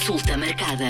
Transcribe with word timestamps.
Consulta 0.00 0.34
marcada. 0.34 0.86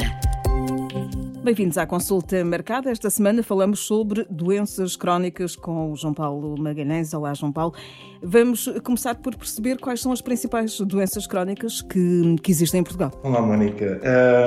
Bem-vindos 1.42 1.77
à 1.77 1.85
consulta 1.85 2.44
marcada. 2.44 2.93
Esta 2.93 3.10
semana 3.10 3.43
falamos 3.43 3.80
sobre 3.80 4.25
doenças 4.30 4.95
crónicas 4.95 5.56
com 5.56 5.90
o 5.90 5.96
João 5.96 6.14
Paulo 6.14 6.56
Magalhães. 6.56 7.12
Olá, 7.12 7.35
João 7.35 7.51
Paulo. 7.51 7.75
Vamos 8.23 8.73
começar 8.85 9.17
por 9.17 9.35
perceber 9.35 9.79
quais 9.79 10.01
são 10.01 10.12
as 10.12 10.21
principais 10.21 10.79
doenças 10.79 11.27
crónicas 11.27 11.83
que, 11.83 12.37
que 12.41 12.53
existem 12.53 12.83
em 12.83 12.85
Portugal. 12.85 13.11
Olá, 13.25 13.43
Mónica. 13.43 14.00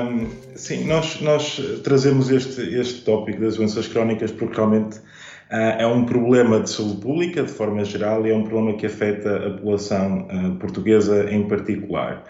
Um, 0.10 0.30
sim, 0.56 0.86
nós, 0.86 1.20
nós 1.20 1.62
trazemos 1.84 2.32
este, 2.32 2.62
este 2.62 3.02
tópico 3.02 3.42
das 3.42 3.58
doenças 3.58 3.86
crónicas 3.90 4.32
porque 4.32 4.56
realmente 4.56 4.98
uh, 4.98 5.76
é 5.78 5.86
um 5.86 6.06
problema 6.06 6.62
de 6.62 6.70
saúde 6.70 7.02
pública, 7.02 7.44
de 7.44 7.52
forma 7.52 7.84
geral, 7.84 8.26
e 8.26 8.32
é 8.32 8.34
um 8.34 8.44
problema 8.44 8.78
que 8.78 8.86
afeta 8.86 9.46
a 9.46 9.52
população 9.56 10.26
uh, 10.32 10.56
portuguesa 10.56 11.30
em 11.30 11.50
particular. 11.50 12.24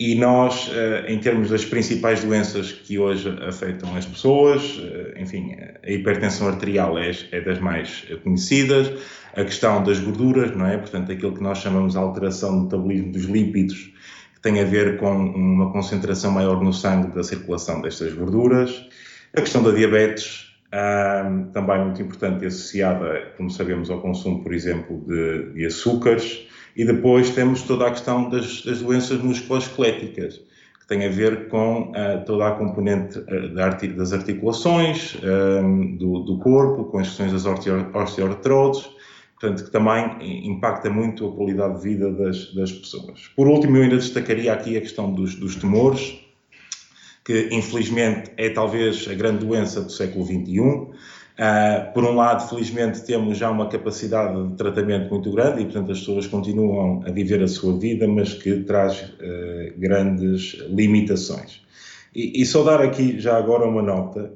E 0.00 0.14
nós, 0.14 0.70
eh, 0.72 1.06
em 1.08 1.18
termos 1.18 1.50
das 1.50 1.64
principais 1.64 2.22
doenças 2.22 2.70
que 2.70 3.00
hoje 3.00 3.36
afetam 3.42 3.96
as 3.96 4.06
pessoas, 4.06 4.80
eh, 4.80 5.20
enfim, 5.20 5.56
a 5.82 5.90
hipertensão 5.90 6.46
arterial 6.46 6.96
é, 6.96 7.10
é 7.32 7.40
das 7.40 7.58
mais 7.58 8.06
conhecidas, 8.22 8.92
a 9.34 9.42
questão 9.42 9.82
das 9.82 9.98
gorduras, 9.98 10.54
não 10.54 10.66
é? 10.66 10.78
Portanto, 10.78 11.10
aquilo 11.10 11.34
que 11.34 11.42
nós 11.42 11.58
chamamos 11.58 11.94
de 11.94 11.98
alteração 11.98 12.56
do 12.56 12.64
metabolismo 12.64 13.10
dos 13.10 13.24
lípidos, 13.24 13.92
que 14.34 14.40
tem 14.40 14.60
a 14.60 14.64
ver 14.64 14.98
com 14.98 15.10
uma 15.10 15.72
concentração 15.72 16.30
maior 16.30 16.62
no 16.62 16.72
sangue 16.72 17.12
da 17.12 17.24
circulação 17.24 17.80
destas 17.80 18.12
gorduras, 18.14 18.86
a 19.36 19.40
questão 19.40 19.64
da 19.64 19.72
diabetes, 19.72 20.48
também 21.52 21.84
muito 21.84 22.02
importante 22.02 22.46
associada, 22.46 23.32
como 23.36 23.50
sabemos, 23.50 23.90
ao 23.90 24.00
consumo, 24.00 24.42
por 24.42 24.52
exemplo, 24.52 25.02
de, 25.06 25.54
de 25.54 25.66
açúcares, 25.66 26.46
e 26.78 26.84
depois 26.84 27.30
temos 27.30 27.62
toda 27.62 27.88
a 27.88 27.90
questão 27.90 28.30
das, 28.30 28.62
das 28.62 28.80
doenças 28.80 29.20
musculoesqueléticas, 29.20 30.36
que 30.78 30.86
tem 30.86 31.04
a 31.04 31.10
ver 31.10 31.48
com 31.48 31.90
uh, 31.90 32.24
toda 32.24 32.46
a 32.46 32.52
componente 32.52 33.18
uh, 33.18 33.96
das 33.96 34.12
articulações 34.12 35.16
um, 35.24 35.96
do, 35.96 36.20
do, 36.20 36.38
corpo, 36.38 36.84
com 36.84 37.00
as 37.00 37.08
questões 37.08 37.32
das 37.32 37.46
osteoartroses, 37.46 38.88
portanto, 39.40 39.64
que 39.64 39.72
também 39.72 40.46
impacta 40.46 40.88
muito 40.88 41.26
a 41.28 41.32
qualidade 41.34 41.78
de 41.78 41.82
vida 41.82 42.12
das, 42.12 42.54
das 42.54 42.70
pessoas. 42.70 43.28
Por 43.34 43.48
último, 43.48 43.76
eu 43.76 43.82
ainda 43.82 43.96
destacaria 43.96 44.52
aqui 44.52 44.76
a 44.76 44.80
questão 44.80 45.12
dos, 45.12 45.34
dos 45.34 45.56
tumores, 45.56 46.16
que 47.24 47.48
infelizmente 47.50 48.30
é 48.36 48.50
talvez 48.50 49.06
a 49.10 49.14
grande 49.14 49.44
doença 49.44 49.82
do 49.82 49.90
século 49.90 50.24
XXI. 50.24 50.96
Uh, 51.38 51.92
por 51.94 52.02
um 52.02 52.16
lado, 52.16 52.48
felizmente, 52.48 53.04
temos 53.04 53.38
já 53.38 53.48
uma 53.48 53.68
capacidade 53.68 54.48
de 54.48 54.56
tratamento 54.56 55.08
muito 55.08 55.30
grande 55.30 55.62
e, 55.62 55.64
portanto, 55.66 55.92
as 55.92 56.00
pessoas 56.00 56.26
continuam 56.26 57.00
a 57.06 57.12
viver 57.12 57.40
a 57.40 57.46
sua 57.46 57.78
vida, 57.78 58.08
mas 58.08 58.34
que 58.34 58.64
traz 58.64 59.02
uh, 59.02 59.78
grandes 59.78 60.54
limitações. 60.68 61.62
E, 62.12 62.42
e, 62.42 62.44
só 62.44 62.64
dar 62.64 62.80
aqui 62.80 63.20
já 63.20 63.36
agora 63.36 63.68
uma 63.68 63.80
nota 63.80 64.32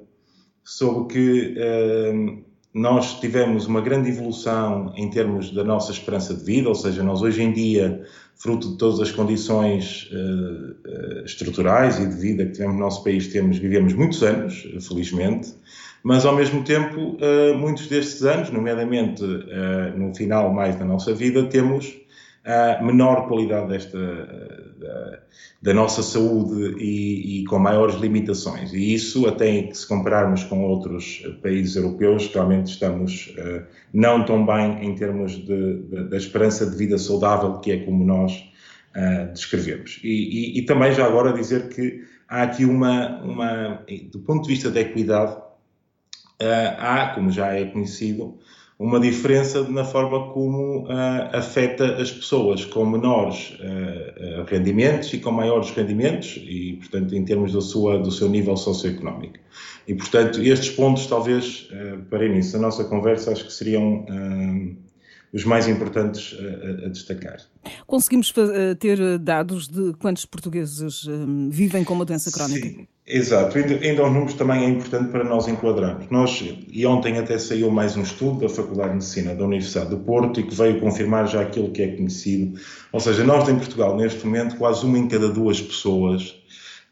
sobre 0.62 1.12
que 1.12 1.56
uh, 1.58 2.44
nós 2.72 3.18
tivemos 3.18 3.66
uma 3.66 3.80
grande 3.80 4.08
evolução 4.08 4.92
em 4.96 5.10
termos 5.10 5.50
da 5.50 5.64
nossa 5.64 5.90
esperança 5.90 6.32
de 6.32 6.44
vida, 6.44 6.68
ou 6.68 6.74
seja, 6.76 7.02
nós 7.02 7.20
hoje 7.20 7.42
em 7.42 7.52
dia, 7.52 8.06
fruto 8.36 8.70
de 8.70 8.78
todas 8.78 9.00
as 9.00 9.10
condições 9.10 10.08
estruturais 11.24 11.98
e 11.98 12.08
de 12.08 12.16
vida 12.16 12.46
que 12.46 12.52
tivemos 12.52 12.76
no 12.76 12.80
nosso 12.80 13.04
país, 13.04 13.26
temos, 13.26 13.58
vivemos 13.58 13.92
muitos 13.92 14.22
anos, 14.22 14.66
felizmente 14.88 15.54
mas 16.02 16.24
ao 16.24 16.34
mesmo 16.34 16.64
tempo, 16.64 17.16
uh, 17.16 17.56
muitos 17.56 17.86
destes 17.88 18.22
anos, 18.22 18.50
nomeadamente 18.50 19.24
uh, 19.24 19.96
no 19.96 20.14
final 20.14 20.52
mais 20.52 20.76
da 20.76 20.84
nossa 20.84 21.14
vida, 21.14 21.44
temos 21.44 22.00
a 22.44 22.82
menor 22.82 23.28
qualidade 23.28 23.68
desta, 23.68 23.98
da, 24.76 25.18
da 25.62 25.72
nossa 25.72 26.02
saúde 26.02 26.74
e, 26.76 27.42
e, 27.42 27.44
com 27.44 27.56
maiores 27.56 27.94
limitações. 27.94 28.72
E 28.72 28.94
isso, 28.94 29.28
até 29.28 29.72
se 29.72 29.86
compararmos 29.86 30.42
com 30.42 30.64
outros 30.64 31.24
países 31.40 31.76
europeus, 31.76 32.26
realmente 32.34 32.72
estamos 32.72 33.32
não 33.94 34.24
tão 34.24 34.44
bem 34.44 34.84
em 34.84 34.96
termos 34.96 35.36
de, 35.36 35.82
de, 35.82 36.08
da 36.08 36.16
esperança 36.16 36.68
de 36.68 36.76
vida 36.76 36.98
saudável, 36.98 37.60
que 37.60 37.70
é 37.70 37.76
como 37.84 38.04
nós 38.04 38.32
uh, 38.96 39.32
descrevemos. 39.32 40.00
E, 40.02 40.08
e, 40.08 40.58
e, 40.58 40.62
também 40.62 40.92
já 40.92 41.06
agora 41.06 41.32
dizer 41.32 41.68
que 41.68 42.04
há 42.28 42.42
aqui 42.42 42.64
uma, 42.64 43.22
uma, 43.22 43.84
do 44.10 44.20
ponto 44.20 44.42
de 44.42 44.48
vista 44.48 44.70
da 44.70 44.80
equidade, 44.80 45.36
há, 46.78 47.12
como 47.14 47.30
já 47.30 47.52
é 47.52 47.64
conhecido, 47.66 48.38
uma 48.82 48.98
diferença 48.98 49.62
na 49.68 49.84
forma 49.84 50.32
como 50.32 50.86
uh, 50.86 51.36
afeta 51.36 52.02
as 52.02 52.10
pessoas 52.10 52.64
com 52.64 52.84
menores 52.84 53.56
uh, 53.60 54.44
rendimentos 54.48 55.12
e 55.12 55.18
com 55.18 55.30
maiores 55.30 55.70
rendimentos 55.70 56.36
e, 56.42 56.78
portanto, 56.80 57.14
em 57.14 57.24
termos 57.24 57.52
da 57.52 57.60
sua, 57.60 57.98
do 57.98 58.10
seu 58.10 58.28
nível 58.28 58.56
socioeconómico. 58.56 59.38
E, 59.86 59.94
portanto, 59.94 60.42
estes 60.42 60.70
pontos, 60.70 61.06
talvez, 61.06 61.68
para 62.10 62.24
início 62.24 62.54
da 62.54 62.60
nossa 62.60 62.84
conversa, 62.84 63.32
acho 63.32 63.44
que 63.46 63.52
seriam 63.52 64.04
os 65.32 65.44
mais 65.44 65.66
importantes 65.66 66.36
a, 66.38 66.86
a, 66.86 66.88
destacar. 66.88 67.38
Conseguimos 67.84 68.32
ter 68.78 69.18
dados 69.18 69.66
de 69.66 69.92
quantos 69.94 70.24
portugueses 70.24 71.04
vivem 71.50 71.82
com 71.82 71.94
uma 71.94 72.04
doença 72.04 72.30
crónica? 72.30 72.68
Sim. 72.68 72.86
Exato, 73.04 73.58
ainda, 73.58 73.74
ainda 73.74 74.04
os 74.04 74.12
números 74.12 74.34
também 74.34 74.64
é 74.64 74.68
importante 74.68 75.10
para 75.10 75.24
nós 75.24 75.48
enquadrarmos. 75.48 76.08
Nós, 76.08 76.40
e 76.68 76.86
ontem 76.86 77.18
até 77.18 77.36
saiu 77.36 77.68
mais 77.68 77.96
um 77.96 78.02
estudo 78.02 78.40
da 78.40 78.48
Faculdade 78.48 78.90
de 78.90 78.94
Medicina 78.94 79.34
da 79.34 79.44
Universidade 79.44 79.90
do 79.90 79.98
Porto 79.98 80.38
e 80.38 80.44
que 80.44 80.54
veio 80.54 80.78
confirmar 80.78 81.26
já 81.26 81.40
aquilo 81.40 81.72
que 81.72 81.82
é 81.82 81.96
conhecido. 81.96 82.60
Ou 82.92 83.00
seja, 83.00 83.24
nós 83.24 83.48
em 83.48 83.56
Portugal, 83.56 83.96
neste 83.96 84.24
momento, 84.24 84.56
quase 84.56 84.86
uma 84.86 84.98
em 84.98 85.08
cada 85.08 85.28
duas 85.28 85.60
pessoas 85.60 86.42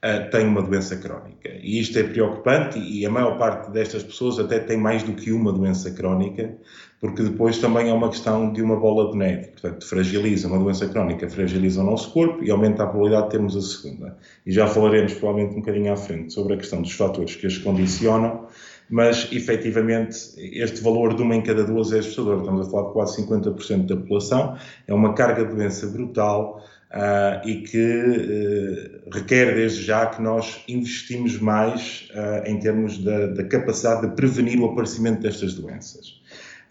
uh, 0.05 0.31
tem 0.33 0.49
uma 0.49 0.63
doença 0.63 0.97
crónica. 0.97 1.49
E 1.63 1.79
isto 1.79 1.97
é 1.97 2.03
preocupante 2.03 2.79
e 2.79 3.07
a 3.07 3.11
maior 3.11 3.39
parte 3.39 3.71
destas 3.71 4.03
pessoas 4.03 4.41
até 4.41 4.59
tem 4.59 4.77
mais 4.77 5.05
do 5.05 5.13
que 5.13 5.31
uma 5.31 5.53
doença 5.53 5.93
crónica, 5.93 6.57
porque 7.01 7.23
depois 7.23 7.59
também 7.59 7.89
é 7.89 7.93
uma 7.95 8.11
questão 8.11 8.53
de 8.53 8.61
uma 8.61 8.77
bola 8.77 9.11
de 9.11 9.17
neve. 9.17 9.49
Portanto, 9.49 9.87
fragiliza, 9.87 10.47
uma 10.47 10.59
doença 10.59 10.87
crónica 10.87 11.31
fragiliza 11.31 11.81
o 11.81 11.85
nosso 11.85 12.13
corpo 12.13 12.45
e 12.45 12.51
aumenta 12.51 12.83
a 12.83 12.87
probabilidade 12.87 13.25
de 13.25 13.31
termos 13.31 13.57
a 13.57 13.63
segunda. 13.63 14.19
E 14.45 14.53
já 14.53 14.67
falaremos 14.67 15.15
provavelmente 15.15 15.57
um 15.57 15.61
bocadinho 15.61 15.93
à 15.93 15.97
frente 15.97 16.33
sobre 16.35 16.55
a 16.55 16.57
questão 16.59 16.83
dos 16.83 16.93
fatores 16.93 17.35
que 17.35 17.47
as 17.47 17.57
condicionam, 17.57 18.47
mas 18.91 19.29
efetivamente 19.33 20.19
este 20.37 20.83
valor 20.83 21.15
de 21.15 21.23
uma 21.23 21.35
em 21.35 21.43
cada 21.43 21.65
duas 21.65 21.91
é 21.91 22.01
assustador. 22.01 22.41
Estamos 22.41 22.67
a 22.67 22.71
falar 22.71 22.89
de 22.89 22.93
quase 22.93 23.27
50% 23.27 23.87
da 23.87 23.97
população, 23.97 24.59
é 24.87 24.93
uma 24.93 25.15
carga 25.15 25.47
de 25.47 25.55
doença 25.55 25.87
brutal. 25.87 26.63
Uh, 26.91 27.47
e 27.47 27.63
que 27.63 27.79
uh, 27.79 29.11
requer 29.15 29.55
desde 29.55 29.81
já 29.81 30.07
que 30.07 30.21
nós 30.21 30.65
investimos 30.67 31.39
mais 31.39 32.09
uh, 32.11 32.51
em 32.51 32.59
termos 32.59 32.99
da, 32.99 33.29
da, 33.29 33.45
capacidade 33.45 34.09
de 34.09 34.17
prevenir 34.17 34.61
o 34.61 34.65
aparecimento 34.65 35.21
destas 35.21 35.55
doenças. 35.55 36.20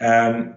Um, 0.01 0.53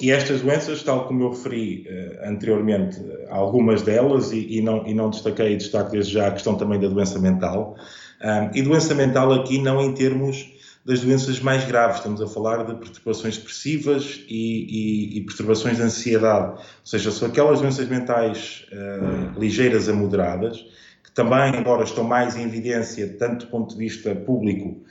e 0.00 0.10
estas 0.10 0.40
doenças, 0.40 0.82
tal 0.82 1.06
como 1.06 1.22
eu 1.24 1.30
referi 1.30 1.86
uh, 1.86 2.28
anteriormente, 2.28 2.98
algumas 3.28 3.82
delas, 3.82 4.32
e, 4.32 4.58
e, 4.58 4.62
não, 4.62 4.86
e 4.86 4.94
não 4.94 5.10
destaquei 5.10 5.56
destaco 5.56 5.90
desde 5.90 6.14
já 6.14 6.28
a 6.28 6.32
questão 6.32 6.56
também 6.56 6.80
da 6.80 6.88
doença 6.88 7.18
mental, 7.18 7.76
um, 8.22 8.56
e 8.56 8.62
doença 8.62 8.94
mental 8.94 9.32
aqui 9.32 9.60
não 9.60 9.80
em 9.80 9.92
termos 9.92 10.50
das 10.84 11.00
doenças 11.00 11.40
mais 11.40 11.64
graves, 11.64 11.98
estamos 11.98 12.22
a 12.22 12.26
falar 12.26 12.64
de 12.64 12.74
perturbações 12.74 13.36
depressivas 13.36 14.24
e, 14.28 15.14
e, 15.14 15.18
e 15.18 15.20
perturbações 15.22 15.76
de 15.76 15.82
ansiedade, 15.82 16.52
ou 16.52 16.86
seja, 16.86 17.10
são 17.10 17.28
aquelas 17.28 17.60
doenças 17.60 17.86
mentais 17.88 18.66
uh, 18.72 19.38
ligeiras 19.38 19.88
a 19.88 19.92
moderadas, 19.92 20.64
que 21.04 21.12
também, 21.12 21.56
embora 21.56 21.84
estão 21.84 22.04
mais 22.04 22.36
em 22.36 22.44
evidência, 22.44 23.16
tanto 23.18 23.44
do 23.44 23.50
ponto 23.50 23.74
de 23.74 23.78
vista 23.78 24.14
público, 24.14 24.82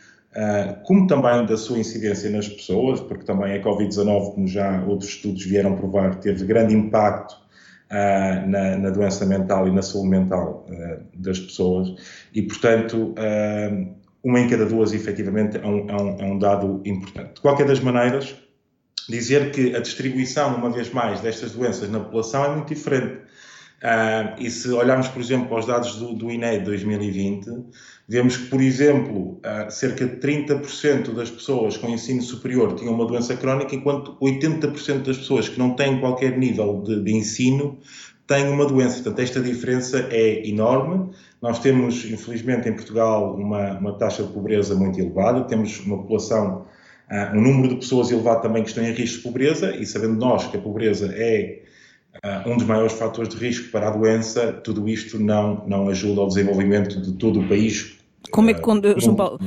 como 0.84 1.08
também 1.08 1.46
da 1.46 1.58
sua 1.58 1.80
incidência 1.80 2.30
nas 2.30 2.48
pessoas, 2.48 3.00
porque 3.02 3.26
também 3.26 3.54
a 3.54 3.62
Covid-19, 3.62 4.34
como 4.34 4.48
já 4.48 4.84
outros 4.86 5.10
estudos 5.10 5.44
vieram 5.44 5.76
provar, 5.76 6.16
teve 6.16 6.46
grande 6.46 6.76
impacto 6.76 7.34
uh, 7.34 8.48
na, 8.48 8.78
na, 8.78 8.90
doença 8.90 9.26
mental 9.26 9.68
e 9.68 9.72
na 9.72 9.82
saúde 9.82 10.10
mental 10.10 10.66
uh, 10.70 11.04
das 11.16 11.40
pessoas, 11.40 11.96
e 12.34 12.42
portanto, 12.44 13.16
uma 14.24 14.40
em 14.40 14.50
cada 14.50 14.66
duas, 14.66 14.94
efetivamente, 14.94 15.58
é 15.58 15.66
um, 15.66 15.90
é, 15.90 16.02
um, 16.02 16.20
é 16.20 16.26
um, 16.26 16.40
dado 16.40 16.82
importante. 16.86 17.36
De 17.36 17.42
qualquer 17.42 17.66
das 17.66 17.80
maneiras, 17.80 18.36
dizer 19.08 19.52
que 19.52 19.76
a 19.76 19.80
distribuição, 19.80 20.56
uma 20.56 20.70
vez 20.70 20.92
mais, 20.92 21.22
destas 21.22 21.54
doenças 21.54 21.90
na 21.90 22.00
população 22.00 22.46
é 22.46 22.56
muito 22.56 22.68
diferente. 22.68 23.22
Uh, 23.82 24.36
e 24.38 24.52
se 24.52 24.70
olharmos, 24.70 25.08
por 25.08 25.22
exemplo, 25.22 25.48
para 25.48 25.60
os 25.60 25.66
dados 25.66 25.96
do, 25.96 26.14
do 26.14 26.30
INE 26.30 26.60
de 26.60 26.66
2020, 26.66 27.50
vemos 28.10 28.36
que, 28.36 28.48
por 28.48 28.60
exemplo, 28.60 29.40
uh, 29.46 29.70
cerca 29.70 30.08
de 30.08 30.16
30% 30.16 31.14
das 31.14 31.30
pessoas 31.30 31.78
com 31.78 31.88
ensino 31.90 32.24
superior 32.24 32.74
tinham 32.74 32.96
uma 32.96 33.06
doença 33.06 33.38
crónica, 33.38 33.76
enquanto 33.76 34.18
80% 34.20 35.04
das 35.04 35.20
pessoas 35.20 35.48
que 35.48 35.60
não 35.60 35.76
têm 35.76 36.00
qualquer 36.00 36.36
nível 36.36 36.82
de, 36.82 37.04
de 37.04 37.14
ensino 37.14 37.78
têm 38.26 38.48
uma 38.50 38.66
doença. 38.66 38.96
Portanto, 38.96 39.20
esta 39.20 39.40
diferença 39.40 40.08
é 40.10 40.48
enorme. 40.48 41.12
Nós 41.40 41.60
temos, 41.60 42.04
infelizmente, 42.06 42.68
em 42.68 42.74
Portugal, 42.74 43.36
uma, 43.36 43.78
uma 43.78 43.94
taxa 43.94 44.24
de 44.24 44.34
pobreza 44.34 44.74
muito 44.74 45.00
elevada, 45.00 45.44
temos 45.44 45.80
uma 45.82 45.98
população, 45.98 46.66
uh, 47.12 47.38
um 47.38 47.42
número 47.42 47.70
de 47.70 47.76
pessoas 47.76 48.10
elevado 48.10 48.42
também 48.42 48.64
que 48.64 48.70
estão 48.70 48.84
em 48.84 48.92
risco 48.92 49.18
de 49.18 49.24
pobreza, 49.24 49.76
e 49.76 49.86
sabendo 49.86 50.16
nós 50.16 50.48
que 50.48 50.58
a 50.58 50.60
pobreza 50.60 51.14
é 51.16 51.62
um 52.46 52.58
dos 52.58 52.66
maiores 52.66 52.94
fatores 52.94 53.30
de 53.30 53.38
risco 53.38 53.72
para 53.72 53.88
a 53.88 53.92
doença, 53.92 54.52
tudo 54.52 54.90
isto 54.90 55.20
não, 55.20 55.64
não 55.68 55.88
ajuda 55.88 56.22
ao 56.22 56.28
desenvolvimento 56.28 57.00
de 57.00 57.14
todo 57.14 57.40
o 57.40 57.48
país. 57.48 57.99
Como 58.32 58.50
é 58.50 58.54
que, 58.54 58.62
João 59.00 59.16
Paulo, 59.16 59.40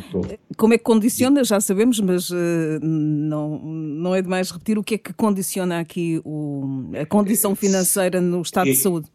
como 0.56 0.74
é 0.74 0.78
que 0.78 0.84
condiciona, 0.84 1.44
já 1.44 1.60
sabemos, 1.60 2.00
mas 2.00 2.30
uh, 2.30 2.80
não, 2.82 3.58
não 3.58 4.14
é 4.14 4.22
demais 4.22 4.50
repetir 4.50 4.78
o 4.78 4.82
que 4.82 4.94
é 4.94 4.98
que 4.98 5.12
condiciona 5.12 5.78
aqui 5.78 6.20
o, 6.24 6.90
a 7.00 7.06
condição 7.06 7.54
financeira 7.54 8.20
no 8.20 8.40
estado 8.42 8.66
de 8.66 8.76
saúde? 8.76 9.08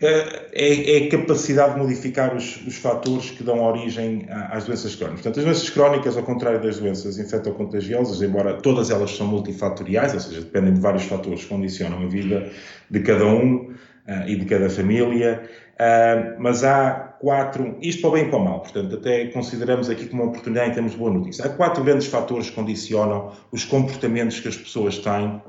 É, 0.00 0.50
é, 0.52 1.04
é, 1.04 1.06
a 1.06 1.10
capacidade 1.10 1.74
de 1.74 1.80
modificar 1.80 2.34
os, 2.34 2.66
os 2.66 2.76
fatores 2.76 3.30
que 3.30 3.42
dão 3.42 3.62
origem 3.62 4.26
às 4.28 4.64
doenças 4.64 4.94
crónicas. 4.94 5.22
Portanto, 5.22 5.38
as 5.38 5.44
doenças 5.44 5.70
crónicas, 5.70 6.16
ao 6.16 6.22
contrário 6.22 6.60
das 6.62 6.78
doenças 6.78 7.18
infectocontagiosas, 7.18 8.20
embora 8.20 8.54
todas 8.54 8.90
elas 8.90 9.16
são 9.16 9.26
multifatoriais, 9.26 10.12
ou 10.12 10.20
seja, 10.20 10.40
dependem 10.40 10.74
de 10.74 10.80
vários 10.80 11.04
fatores 11.04 11.44
que 11.44 11.48
condicionam 11.48 12.02
a 12.02 12.06
vida 12.06 12.50
de 12.90 13.00
cada 13.00 13.24
um 13.26 13.70
uh, 14.06 14.28
e 14.28 14.36
de 14.36 14.44
cada 14.44 14.68
família, 14.68 15.42
uh, 15.74 16.42
mas 16.42 16.62
há 16.62 17.05
quatro, 17.20 17.76
isto 17.80 18.00
para 18.00 18.10
o 18.10 18.12
bem 18.12 18.26
e 18.26 18.30
para 18.30 18.38
o 18.38 18.44
mal, 18.44 18.60
portanto, 18.60 18.96
até 18.96 19.26
consideramos 19.26 19.88
aqui 19.88 20.06
como 20.06 20.22
uma 20.22 20.30
oportunidade 20.30 20.70
em 20.70 20.74
termos 20.74 20.92
de 20.92 20.98
boa 20.98 21.10
notícia. 21.12 21.44
Há 21.44 21.48
quatro 21.48 21.82
grandes 21.84 22.06
fatores 22.06 22.50
que 22.50 22.56
condicionam 22.56 23.32
os 23.50 23.64
comportamentos 23.64 24.40
que 24.40 24.48
as 24.48 24.56
pessoas 24.56 24.98
têm 24.98 25.40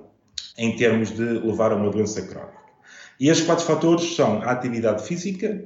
em 0.57 0.75
termos 0.75 1.11
de 1.11 1.23
levar 1.23 1.71
a 1.71 1.75
uma 1.75 1.89
doença 1.89 2.21
crónica. 2.21 2.57
E 3.19 3.29
estes 3.29 3.45
quatro 3.45 3.65
fatores 3.65 4.15
são 4.15 4.41
a 4.41 4.51
atividade 4.51 5.05
física, 5.07 5.65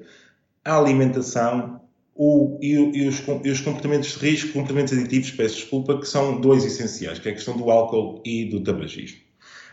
a 0.63 0.77
alimentação 0.77 1.81
o, 2.15 2.57
e, 2.62 2.74
e, 2.74 3.07
os, 3.07 3.24
e, 3.44 3.50
os, 3.50 3.62
comportamentos 3.62 4.09
de 4.09 4.19
risco, 4.19 4.53
comportamentos 4.53 4.94
aditivos, 4.94 5.31
peço 5.31 5.56
desculpa, 5.56 5.98
que 5.98 6.06
são 6.06 6.39
dois 6.39 6.65
essenciais, 6.65 7.19
que 7.19 7.30
é 7.30 7.31
a 7.31 7.36
questão 7.36 7.57
do 7.57 7.71
álcool 7.71 8.21
e 8.25 8.45
do 8.45 8.62
tabagismo. 8.62 9.19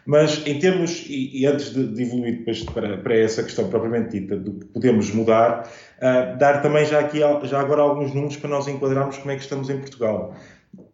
Mas 0.09 0.47
em 0.47 0.59
termos, 0.59 1.05
e, 1.07 1.41
e 1.41 1.47
antes 1.47 1.71
de, 1.71 1.87
de 1.87 2.03
evoluir 2.03 2.43
para, 2.73 2.97
para, 2.97 3.15
essa 3.15 3.43
questão 3.43 3.69
propriamente 3.69 4.19
dita, 4.19 4.39
do 4.39 4.53
que 4.55 4.65
podemos 4.65 5.11
mudar, 5.13 5.71
uh, 5.99 6.39
dar 6.39 6.63
também 6.63 6.87
já 6.87 7.01
aqui, 7.01 7.19
já 7.19 7.61
agora 7.61 7.83
alguns 7.83 8.15
números 8.15 8.39
para 8.39 8.49
nós 8.49 8.67
enquadrarmos 8.67 9.19
como 9.19 9.31
é 9.33 9.37
que 9.37 9.43
estamos 9.43 9.69
em 9.69 9.77
Portugal. 9.77 10.35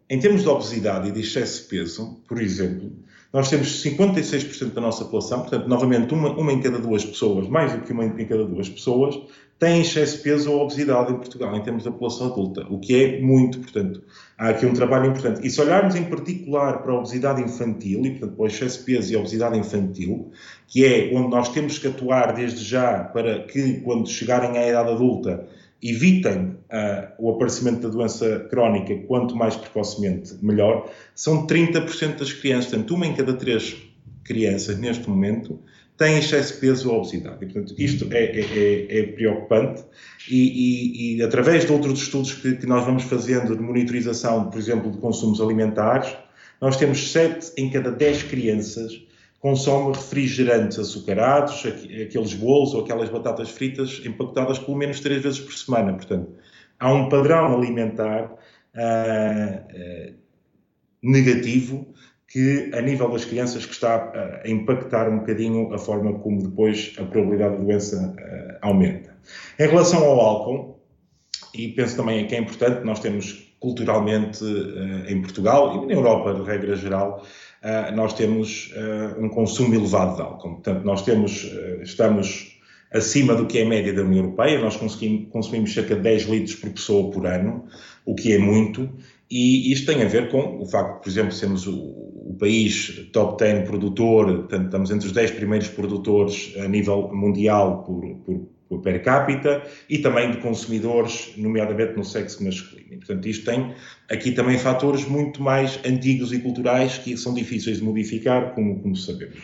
Em 0.09 0.19
termos 0.19 0.41
de 0.41 0.49
obesidade 0.49 1.07
e 1.07 1.13
de 1.13 1.21
excesso 1.21 1.63
de 1.63 1.69
peso, 1.69 2.21
por 2.27 2.41
exemplo, 2.41 2.91
nós 3.35 3.49
temos 3.49 3.83
56% 3.83 4.71
da 4.71 4.79
nossa 4.79 5.03
população, 5.03 5.41
portanto, 5.41 5.67
novamente, 5.67 6.13
uma, 6.13 6.29
uma 6.29 6.53
em 6.53 6.61
cada 6.61 6.79
duas 6.79 7.03
pessoas, 7.03 7.49
mais 7.49 7.73
do 7.73 7.81
que 7.81 7.91
uma 7.91 8.05
em 8.05 8.25
cada 8.25 8.45
duas 8.45 8.69
pessoas, 8.69 9.19
tem 9.59 9.81
excesso 9.81 10.15
de 10.15 10.23
peso 10.23 10.53
ou 10.53 10.61
obesidade 10.61 11.11
em 11.11 11.17
Portugal, 11.17 11.53
em 11.53 11.61
termos 11.61 11.83
da 11.83 11.91
população 11.91 12.27
adulta, 12.27 12.65
o 12.69 12.79
que 12.79 12.95
é 12.95 13.21
muito, 13.21 13.59
portanto, 13.59 14.01
há 14.37 14.47
aqui 14.47 14.65
um 14.65 14.73
trabalho 14.73 15.07
importante. 15.07 15.45
E 15.45 15.49
se 15.49 15.59
olharmos 15.59 15.95
em 15.95 16.05
particular 16.05 16.81
para 16.81 16.93
a 16.93 16.95
obesidade 16.95 17.41
infantil, 17.41 18.05
e 18.05 18.11
portanto 18.11 18.37
para 18.37 18.43
o 18.45 18.47
excesso 18.47 18.79
de 18.79 18.85
peso 18.85 19.11
e 19.11 19.17
a 19.17 19.19
obesidade 19.19 19.57
infantil, 19.57 20.31
que 20.65 20.85
é 20.85 21.11
onde 21.13 21.27
nós 21.27 21.49
temos 21.49 21.77
que 21.77 21.87
atuar 21.87 22.33
desde 22.33 22.63
já 22.63 23.03
para 23.03 23.39
que, 23.39 23.81
quando 23.81 24.07
chegarem 24.07 24.57
à 24.57 24.65
idade 24.65 24.91
adulta, 24.91 25.45
evitem 25.89 26.57
uh, 26.71 27.11
o 27.19 27.31
aparecimento 27.31 27.81
da 27.81 27.89
doença 27.89 28.47
crónica 28.49 28.95
quanto 29.07 29.35
mais 29.35 29.55
precocemente, 29.55 30.33
melhor, 30.41 30.91
são 31.13 31.45
30% 31.45 32.17
das 32.17 32.33
crianças, 32.33 32.71
portanto, 32.71 32.95
uma 32.95 33.05
em 33.05 33.13
cada 33.13 33.33
três 33.33 33.75
crianças 34.23 34.77
neste 34.77 35.07
momento 35.07 35.59
tem 35.97 36.17
excesso 36.17 36.55
de 36.55 36.59
peso 36.59 36.89
ou 36.89 36.97
obesidade. 36.97 37.37
E, 37.41 37.45
portanto, 37.45 37.73
isto 37.77 38.07
é, 38.11 38.23
é, 38.23 38.39
é, 38.41 38.99
é 38.99 39.03
preocupante 39.03 39.83
e, 40.29 41.15
e, 41.15 41.17
e, 41.17 41.23
através 41.23 41.65
de 41.65 41.71
outros 41.71 42.01
estudos 42.01 42.33
que, 42.33 42.55
que, 42.55 42.65
nós 42.65 42.83
vamos 42.85 43.03
fazendo 43.03 43.55
de 43.55 43.61
monitorização, 43.61 44.49
por 44.49 44.59
exemplo, 44.59 44.91
de 44.91 44.97
consumos 44.97 45.39
alimentares, 45.39 46.13
nós 46.59 46.75
temos 46.77 47.11
7 47.11 47.53
em 47.57 47.69
cada 47.69 47.91
10 47.91 48.23
crianças 48.23 49.04
consome 49.45 49.93
refrigerantes 49.93 50.79
açucarados, 50.79 51.63
aqueles 52.03 52.33
bolos 52.33 52.73
ou 52.73 52.81
aquelas 52.81 53.09
batatas 53.09 53.51
fritas 53.51 54.01
empacotadas 54.03 54.57
pelo 54.57 54.75
menos 54.75 54.99
três 55.01 55.21
vezes 55.21 55.39
por 55.39 55.53
semana. 55.53 55.93
Portanto, 55.93 56.33
há 56.79 56.91
um 56.91 57.09
padrão 57.09 57.55
alimentar 57.55 58.23
uh, 58.23 60.09
uh, 60.09 60.15
negativo 61.03 61.85
que, 62.27 62.71
a 62.73 62.81
nível 62.81 63.07
das 63.07 63.23
crianças, 63.23 63.67
que 63.67 63.73
está 63.73 64.41
a 64.43 64.49
impactar 64.49 65.07
um 65.09 65.19
bocadinho 65.19 65.71
a 65.71 65.77
forma 65.77 66.17
como 66.17 66.41
depois 66.41 66.95
a 66.97 67.03
probabilidade 67.03 67.57
de 67.57 67.65
doença 67.65 68.15
uh, 68.17 68.57
aumenta. 68.63 69.15
Em 69.59 69.67
relação 69.67 70.03
ao 70.03 70.19
álcool, 70.21 70.79
e 71.53 71.67
penso 71.67 71.95
também 71.95 72.25
que 72.25 72.33
é 72.33 72.39
importante, 72.39 72.83
nós 72.83 72.99
temos 72.99 73.45
culturalmente 73.59 74.43
em 75.07 75.21
Portugal 75.21 75.83
e 75.83 75.87
na 75.87 75.93
Europa, 75.93 76.33
de 76.33 76.43
regra 76.43 76.75
geral, 76.75 77.25
nós 77.95 78.13
temos 78.13 78.71
uh, 78.73 79.23
um 79.23 79.29
consumo 79.29 79.73
elevado 79.73 80.15
de 80.15 80.21
álcool. 80.21 80.55
Portanto, 80.55 80.83
nós 80.83 81.01
temos, 81.01 81.45
uh, 81.45 81.81
estamos 81.81 82.59
acima 82.93 83.35
do 83.35 83.47
que 83.47 83.57
é 83.57 83.63
a 83.63 83.65
média 83.67 83.93
da 83.93 84.03
União 84.03 84.23
Europeia, 84.23 84.61
nós 84.61 84.75
consumimos, 84.75 85.29
consumimos 85.31 85.73
cerca 85.73 85.95
de 85.95 86.01
10 86.01 86.23
litros 86.23 86.55
por 86.55 86.69
pessoa 86.69 87.11
por 87.11 87.25
ano, 87.25 87.65
o 88.05 88.13
que 88.13 88.33
é 88.33 88.37
muito, 88.37 88.89
e 89.29 89.71
isto 89.71 89.91
tem 89.91 90.03
a 90.03 90.07
ver 90.07 90.29
com 90.29 90.61
o 90.61 90.65
facto 90.65 91.01
por 91.01 91.09
exemplo, 91.09 91.31
sermos 91.31 91.65
o, 91.65 91.73
o 91.75 92.37
país 92.39 93.09
top 93.11 93.43
10 93.43 93.67
produtor, 93.67 94.25
portanto, 94.25 94.65
estamos 94.65 94.91
entre 94.91 95.07
os 95.07 95.13
10 95.13 95.31
primeiros 95.31 95.67
produtores 95.67 96.53
a 96.57 96.67
nível 96.67 97.09
mundial 97.13 97.83
por, 97.83 98.01
por 98.25 98.54
por 98.67 98.81
per 98.81 99.01
capita 99.03 99.63
e 99.89 99.99
também 99.99 100.31
de 100.31 100.37
consumidores, 100.37 101.33
nomeadamente 101.37 101.95
no 101.95 102.03
sexo 102.03 102.43
masculino. 102.43 102.93
E, 102.93 102.97
portanto, 102.97 103.25
isto 103.27 103.45
tem 103.45 103.73
aqui 104.09 104.31
também 104.31 104.57
fatores 104.57 105.05
muito 105.05 105.41
mais 105.41 105.79
antigos 105.85 106.33
e 106.33 106.39
culturais 106.39 106.97
que 106.97 107.15
são 107.17 107.33
difíceis 107.33 107.77
de 107.77 107.83
modificar, 107.83 108.53
como, 108.53 108.79
como 108.81 108.95
sabemos. 108.95 109.39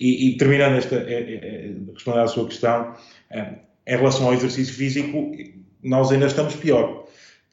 E, 0.00 0.30
e 0.30 0.36
terminando 0.36 0.76
esta, 0.76 0.96
é, 0.96 1.34
é 1.34 1.74
respondendo 1.92 2.24
à 2.24 2.28
sua 2.28 2.46
questão, 2.46 2.94
é, 3.30 3.54
em 3.86 3.96
relação 3.96 4.26
ao 4.26 4.34
exercício 4.34 4.74
físico, 4.74 5.32
nós 5.82 6.10
ainda 6.10 6.26
estamos 6.26 6.56
pior 6.56 7.03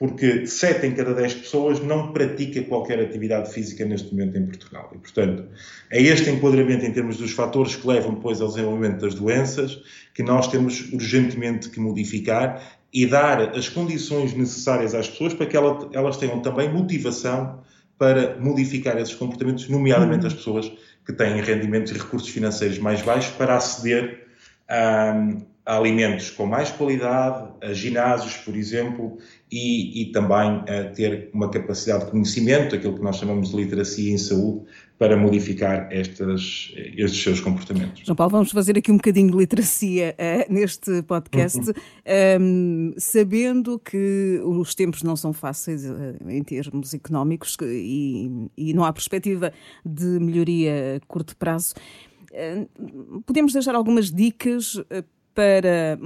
porque 0.01 0.47
7 0.47 0.87
em 0.87 0.95
cada 0.95 1.13
10 1.13 1.35
pessoas 1.35 1.79
não 1.79 2.11
pratica 2.11 2.63
qualquer 2.63 2.99
atividade 2.99 3.53
física 3.53 3.85
neste 3.85 4.11
momento 4.11 4.35
em 4.35 4.47
Portugal. 4.47 4.89
E, 4.95 4.97
portanto, 4.97 5.45
é 5.91 6.01
este 6.01 6.27
enquadramento 6.31 6.83
em 6.83 6.91
termos 6.91 7.17
dos 7.17 7.33
fatores 7.33 7.75
que 7.75 7.85
levam 7.87 8.15
depois 8.15 8.41
ao 8.41 8.47
desenvolvimento 8.47 8.99
das 8.99 9.13
doenças 9.13 9.79
que 10.15 10.23
nós 10.23 10.47
temos 10.47 10.91
urgentemente 10.91 11.69
que 11.69 11.79
modificar 11.79 12.79
e 12.91 13.05
dar 13.05 13.55
as 13.55 13.69
condições 13.69 14.33
necessárias 14.33 14.95
às 14.95 15.07
pessoas 15.07 15.35
para 15.35 15.45
que 15.45 15.55
elas 15.55 16.17
tenham 16.17 16.39
também 16.39 16.67
motivação 16.73 17.59
para 17.95 18.39
modificar 18.39 18.97
esses 18.97 19.13
comportamentos, 19.13 19.69
nomeadamente 19.69 20.25
as 20.25 20.33
pessoas 20.33 20.71
que 21.05 21.13
têm 21.13 21.39
rendimentos 21.41 21.91
e 21.91 21.95
recursos 21.99 22.29
financeiros 22.29 22.79
mais 22.79 23.03
baixos, 23.03 23.35
para 23.35 23.55
aceder 23.55 24.25
a, 24.67 25.13
a 25.65 25.77
alimentos 25.77 26.29
com 26.31 26.45
mais 26.45 26.71
qualidade, 26.71 27.49
a 27.61 27.73
ginásios, 27.73 28.37
por 28.37 28.55
exemplo, 28.55 29.17
e, 29.51 30.01
e, 30.01 30.11
também 30.11 30.63
a 30.67 30.89
ter 30.93 31.29
uma 31.33 31.49
capacidade 31.49 32.05
de 32.05 32.11
conhecimento, 32.11 32.75
aquilo 32.75 32.95
que 32.95 33.03
nós 33.03 33.17
chamamos 33.17 33.49
de 33.51 33.57
literacia 33.57 34.11
em 34.11 34.17
saúde, 34.17 34.65
para 34.97 35.17
modificar 35.17 35.87
estas, 35.91 36.71
estes 36.75 37.23
seus 37.23 37.39
comportamentos. 37.39 38.03
João 38.05 38.15
Paulo, 38.15 38.33
vamos 38.33 38.51
fazer 38.51 38.77
aqui 38.77 38.91
um 38.91 38.97
bocadinho 38.97 39.31
de 39.31 39.37
literacia 39.37 40.15
uh, 40.15 40.45
neste 40.53 41.01
podcast, 41.03 41.59
um, 41.59 41.73
ehm, 42.05 42.93
sabendo 42.97 43.79
que 43.79 44.39
os 44.43 44.75
tempos 44.75 45.01
não 45.01 45.15
são 45.15 45.33
fáceis 45.33 45.85
uh, 45.85 46.15
em 46.29 46.43
termos 46.43 46.93
económicos 46.93 47.57
e, 47.63 48.29
e, 48.55 48.73
não 48.75 48.85
há 48.85 48.93
perspectiva 48.93 49.51
de 49.83 50.05
melhoria 50.05 50.97
a 50.97 51.07
curto 51.07 51.35
prazo. 51.35 51.73
Uh, 52.31 53.21
podemos 53.25 53.53
deixar 53.53 53.73
algumas 53.73 54.11
dicas 54.11 54.75
para 55.33 55.97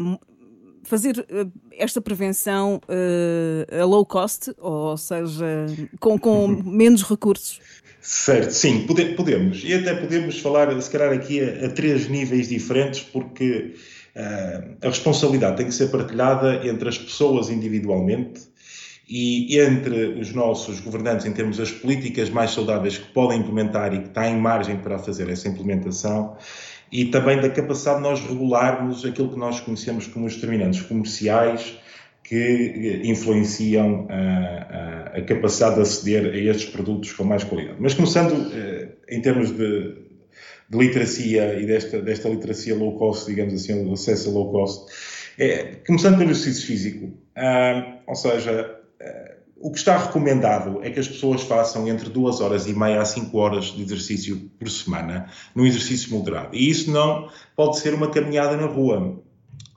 fazer 0.86 1.26
eh, 1.30 1.48
esta 1.78 2.00
prevenção 2.00 2.80
uh, 2.88 3.82
a 3.82 3.86
low 3.86 4.06
cost, 4.06 4.54
ou 4.58 4.96
seja, 4.98 5.66
com, 6.00 6.18
com 6.18 6.48
menos 6.64 7.04
recursos? 7.04 7.60
Certo, 8.02 8.52
sim, 8.52 8.86
pode, 8.86 9.16
podemos. 9.16 9.64
E 9.64 9.74
até 9.74 9.96
podemos 9.96 10.40
falar, 10.40 10.80
se 10.80 10.90
calhar, 10.90 11.12
aqui 11.12 11.42
a, 11.42 11.66
a 11.66 11.70
três 11.70 12.08
níveis 12.08 12.50
diferentes, 12.50 13.02
porque 13.02 13.74
uh, 14.16 14.78
a 14.82 14.90
responsabilidade 14.90 15.58
tem 15.58 15.66
que 15.66 15.74
ser 15.74 15.90
partilhada 15.90 16.66
entre 16.68 16.88
as 16.88 16.98
pessoas 16.98 17.50
individualmente 17.50 18.42
e 19.08 19.60
entre 19.60 20.20
os 20.20 20.34
nossos 20.34 20.80
governantes 20.80 21.28
em 21.28 21.32
termos 21.32 21.58
das 21.58 21.72
políticas 21.72 22.30
mais 22.30 22.52
saudáveis 22.52 22.98
que 22.98 23.06
podem 23.14 23.40
implementar 23.40 23.94
e 23.94 24.02
que 24.02 24.10
têm 24.10 24.36
margem 24.36 24.78
para 24.78 24.98
fazer 24.98 25.30
essa 25.30 25.48
implementação 25.48 26.36
e 26.92 27.06
também 27.06 27.40
da 27.40 27.50
capacidade 27.50 27.98
de 27.98 28.04
nós 28.04 28.22
regularmos 28.22 29.06
aquilo 29.06 29.30
que 29.30 29.38
nós 29.38 29.60
conhecemos 29.60 30.08
como 30.08 30.26
os 30.26 30.36
determinantes 30.36 30.82
comerciais 30.82 31.78
que 32.24 33.02
influenciam 33.04 34.08
a, 34.10 34.16
a, 34.16 35.20
a 35.20 35.22
capacidade 35.22 35.76
de 35.76 35.82
aceder 35.82 36.34
a 36.34 36.38
estes 36.38 36.70
produtos 36.70 37.12
com 37.14 37.24
mais 37.24 37.44
qualidade. 37.44 37.78
Mas 37.80 37.94
começando 37.94 38.52
eh, 38.52 38.90
em 39.10 39.22
termos 39.22 39.52
de, 39.52 39.96
de 40.68 40.78
literacia 40.78 41.60
e 41.60 41.68
desta, 41.68 42.02
desta 42.02 42.28
literacia 42.28 42.76
low 42.76 42.98
cost, 42.98 43.28
digamos 43.28 43.54
assim, 43.54 43.84
do 43.84 43.94
acesso 43.94 44.30
a 44.30 44.34
low 44.34 44.52
cost, 44.52 44.92
é, 45.38 45.76
começando 45.86 46.18
pelo 46.18 46.32
exercício 46.32 46.66
físico, 46.66 47.14
ah, 47.36 48.00
ou 48.08 48.16
seja, 48.16 48.76
o 49.66 49.72
que 49.72 49.80
está 49.80 49.98
recomendado 49.98 50.80
é 50.84 50.92
que 50.92 51.00
as 51.00 51.08
pessoas 51.08 51.42
façam 51.42 51.88
entre 51.88 52.08
2 52.08 52.40
horas 52.40 52.68
e 52.68 52.74
meia 52.78 53.02
a 53.02 53.06
5 53.06 53.36
horas 53.36 53.66
de 53.66 53.82
exercício 53.82 54.48
por 54.60 54.70
semana, 54.70 55.26
num 55.56 55.66
exercício 55.66 56.16
moderado. 56.16 56.56
E 56.56 56.70
isso 56.70 56.92
não 56.92 57.30
pode 57.56 57.80
ser 57.80 57.96
uma 57.96 58.12
caminhada 58.12 58.56
na 58.56 58.68
rua. 58.68 59.20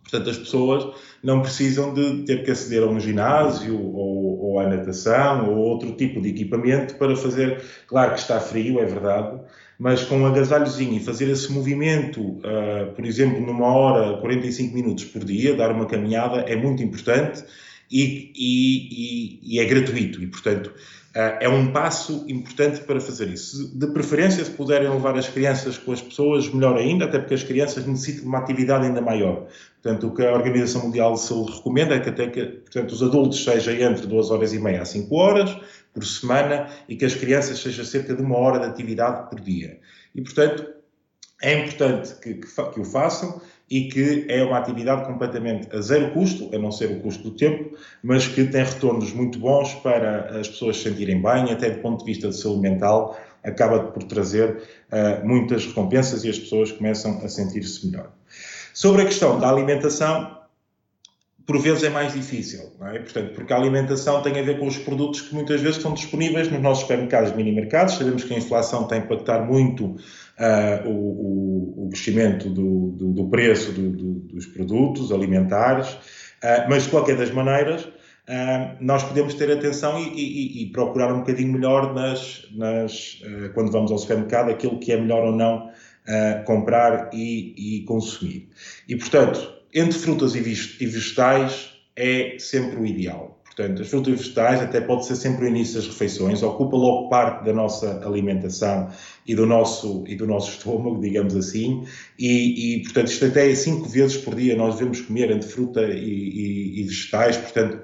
Portanto, 0.03 0.29
as 0.29 0.37
pessoas 0.37 0.95
não 1.25 1.41
precisam 1.41 1.95
de 1.95 2.23
ter 2.25 2.45
que 2.45 2.51
aceder 2.51 2.83
a 2.83 2.87
um 2.87 3.01
ginásio 3.01 3.83
ou, 3.83 4.39
ou 4.43 4.61
à 4.61 4.69
natação 4.69 5.49
ou 5.49 5.57
outro 5.57 5.93
tipo 5.93 6.21
de 6.21 6.29
equipamento 6.29 6.97
para 6.97 7.17
fazer. 7.17 7.65
Claro 7.87 8.13
que 8.13 8.21
está 8.21 8.39
frio, 8.39 8.81
é 8.81 8.85
verdade, 8.85 9.41
mas 9.79 10.05
com 10.05 10.19
um 10.19 10.27
agasalhozinho 10.27 10.99
e 10.99 11.01
fazer 11.01 11.31
esse 11.31 11.51
movimento, 11.51 12.21
uh, 12.21 12.93
por 12.95 13.07
exemplo, 13.07 13.41
numa 13.41 13.69
hora, 13.69 14.19
45 14.21 14.75
minutos 14.75 15.07
por 15.07 15.25
dia, 15.25 15.57
dar 15.57 15.73
uma 15.73 15.87
caminhada, 15.87 16.41
é 16.41 16.55
muito 16.55 16.83
importante 16.83 17.43
e, 17.91 18.33
e, 18.35 19.57
e, 19.57 19.61
é 19.61 19.65
gratuito. 19.65 20.23
E, 20.23 20.27
portanto, 20.27 20.69
uh, 20.69 21.39
é 21.41 21.49
um 21.49 21.73
passo 21.73 22.25
importante 22.29 22.81
para 22.81 23.01
fazer 23.01 23.29
isso. 23.29 23.77
De 23.77 23.87
preferência, 23.89 24.45
se 24.45 24.51
puderem 24.51 24.89
levar 24.89 25.17
as 25.17 25.29
crianças 25.29 25.79
com 25.79 25.93
as 25.93 26.03
pessoas, 26.03 26.53
melhor 26.53 26.77
ainda, 26.77 27.07
até 27.07 27.19
porque 27.19 27.35
as 27.35 27.43
crianças 27.43 27.87
necessitam 27.87 28.23
de 28.23 28.29
uma 28.29 28.39
atividade 28.39 28.87
ainda 28.87 29.01
maior. 29.01 29.47
Portanto, 29.83 30.09
o 30.09 30.15
que 30.15 30.23
a 30.23 30.33
Organização 30.33 30.83
Mundial 30.83 31.15
de 31.15 31.21
Saúde 31.21 31.57
recomenda 31.57 31.95
é 31.95 32.01
que 32.01 32.09
até 32.09 32.27
que 32.29 32.45
portanto, 32.45 32.91
os 32.91 33.03
adultos 33.03 33.43
sejam 33.43 33.75
entre 33.75 34.07
2 34.07 34.31
horas 34.31 34.53
e 34.53 34.59
meia 34.59 34.83
a 34.83 34.85
5 34.85 35.15
horas 35.15 35.57
por 35.95 36.05
semana 36.05 36.69
e 36.89 36.97
que 36.97 37.05
as 37.05 37.15
crianças 37.15 37.59
sejam 37.59 37.85
cerca 37.85 38.15
de 38.15 38.23
uma 38.23 38.37
hora 38.37 38.59
de 38.59 38.67
atividade 38.67 39.31
por 39.31 39.41
dia. 39.41 39.79
E, 40.15 40.21
portanto, 40.21 40.78
é 41.43 41.61
importante 41.61 42.15
que, 42.17 42.35
que, 42.35 42.47
que 42.47 42.81
o 42.81 42.85
façam 42.85 43.41
e 43.71 43.89
que 43.89 44.27
é 44.29 44.43
uma 44.43 44.59
atividade 44.59 45.07
completamente 45.07 45.69
a 45.75 45.81
zero 45.81 46.11
custo, 46.13 46.51
a 46.55 46.59
não 46.59 46.73
ser 46.73 46.91
o 46.91 47.01
custo 47.01 47.23
do 47.25 47.31
tempo, 47.33 47.77
mas 48.03 48.27
que 48.27 48.45
tem 48.45 48.65
retornos 48.65 49.13
muito 49.13 49.39
bons 49.39 49.75
para 49.75 50.41
as 50.41 50.49
pessoas 50.49 50.79
se 50.79 50.85
sentirem 50.85 51.21
bem, 51.21 51.53
até 51.53 51.71
do 51.71 51.81
ponto 51.81 52.01
de 52.01 52.07
vista 52.07 52.29
de 52.29 52.37
saúde 52.37 52.61
mental, 52.61 53.19
acaba 53.45 53.79
por 53.85 54.03
trazer 54.05 54.63
uh, 54.91 55.27
muitas 55.27 55.67
recompensas 55.67 56.25
e 56.25 56.31
as 56.31 56.39
pessoas 56.39 56.73
começam 56.73 57.19
a 57.23 57.29
sentir-se 57.29 57.87
melhor. 57.87 58.11
Sobre 58.73 59.03
a 59.03 59.05
questão 59.05 59.39
da 59.39 59.51
alimentação, 59.51 60.38
por 61.49 61.59
vezes 61.59 61.83
é 61.83 61.89
mais 61.89 62.13
difícil, 62.13 62.75
não 62.79 62.89
é? 62.89 62.99
Portanto, 62.99 63.33
porque 63.33 63.51
a 63.55 63.57
alimentação 63.57 64.21
tem 64.21 64.39
a 64.39 64.43
ver 64.43 64.59
com 64.59 64.67
os 64.67 64.77
produtos 64.77 65.23
que 65.23 65.35
muitas 65.35 65.63
vezes 65.63 65.79
estão 65.79 65.95
disponíveis 65.95 66.53
nos 66.53 66.61
nossos 66.61 66.83
supermercados 66.83 67.31
e 67.33 67.35
mini-mercados. 67.35 67.95
Sabemos 67.95 68.23
que 68.23 68.35
a 68.35 68.37
inflação 68.37 68.87
tem 68.87 68.99
impactar 68.99 69.47
muito 69.47 69.87
uh, 69.87 70.87
o, 70.87 71.87
o, 71.87 71.89
crescimento 71.89 72.51
do, 72.51 72.91
do, 72.91 73.13
do 73.15 73.29
preço 73.31 73.73
do, 73.73 73.91
dos 73.91 74.45
produtos 74.45 75.11
alimentares, 75.11 75.91
uh, 75.95 76.69
mas 76.69 76.83
de 76.83 76.91
qualquer 76.91 77.17
das 77.17 77.31
maneiras, 77.31 77.85
uh, 77.85 78.77
nós 78.79 79.03
podemos 79.03 79.33
ter 79.33 79.51
atenção 79.51 79.99
e, 79.99 80.07
e, 80.07 80.63
e, 80.65 80.67
procurar 80.71 81.11
um 81.15 81.21
bocadinho 81.21 81.55
melhor 81.55 81.95
nas, 81.95 82.47
nas 82.55 83.23
quando 83.55 83.73
vamos 83.73 83.91
ao 83.91 83.97
supermercado 83.97 84.51
aquilo 84.51 84.79
que 84.79 84.93
é 84.93 85.01
melhor 85.01 85.25
ou 85.25 85.33
não 85.35 85.71
comprar 86.47 87.11
e, 87.13 87.81
e 87.81 87.85
consumir. 87.85 88.49
E, 88.87 88.97
portanto, 88.97 89.58
entre 89.75 89.99
frutas 89.99 90.35
e 90.35 90.41
vegetais 90.41 91.71
é 91.97 92.37
sempre 92.39 92.79
o 92.79 92.87
ideal. 92.87 93.39
Portanto, 93.45 93.83
as 93.83 93.89
frutas 93.89 94.13
e 94.13 94.17
vegetais 94.17 94.61
até 94.63 94.81
pode 94.81 95.05
ser 95.05 95.17
sempre 95.17 95.47
o 95.47 95.49
início 95.49 95.75
das 95.75 95.89
refeições, 95.89 96.45
ocupa 96.45 96.77
logo 96.77 97.09
parte 97.09 97.45
da 97.45 97.53
nossa 97.53 98.07
alimentação 98.07 98.89
e 99.27 99.35
do 99.35 99.45
nosso, 99.47 100.05
e 100.07 100.15
do 100.15 100.29
nosso 100.29 100.51
estômago, 100.59 101.01
digamos 101.01 101.35
assim, 101.35 101.85
e, 102.17 102.77
e 102.77 102.83
portanto, 102.85 103.09
isto 103.09 103.27
até 103.27 103.51
é 103.51 103.55
cinco 103.57 103.89
vezes 103.89 104.17
por 104.19 104.37
dia 104.37 104.55
nós 104.57 104.77
devemos 104.77 105.01
comer 105.01 105.33
entre 105.33 105.49
fruta 105.49 105.83
e, 105.83 105.99
e, 105.99 106.81
e 106.81 106.83
vegetais, 106.85 107.37
portanto, 107.37 107.83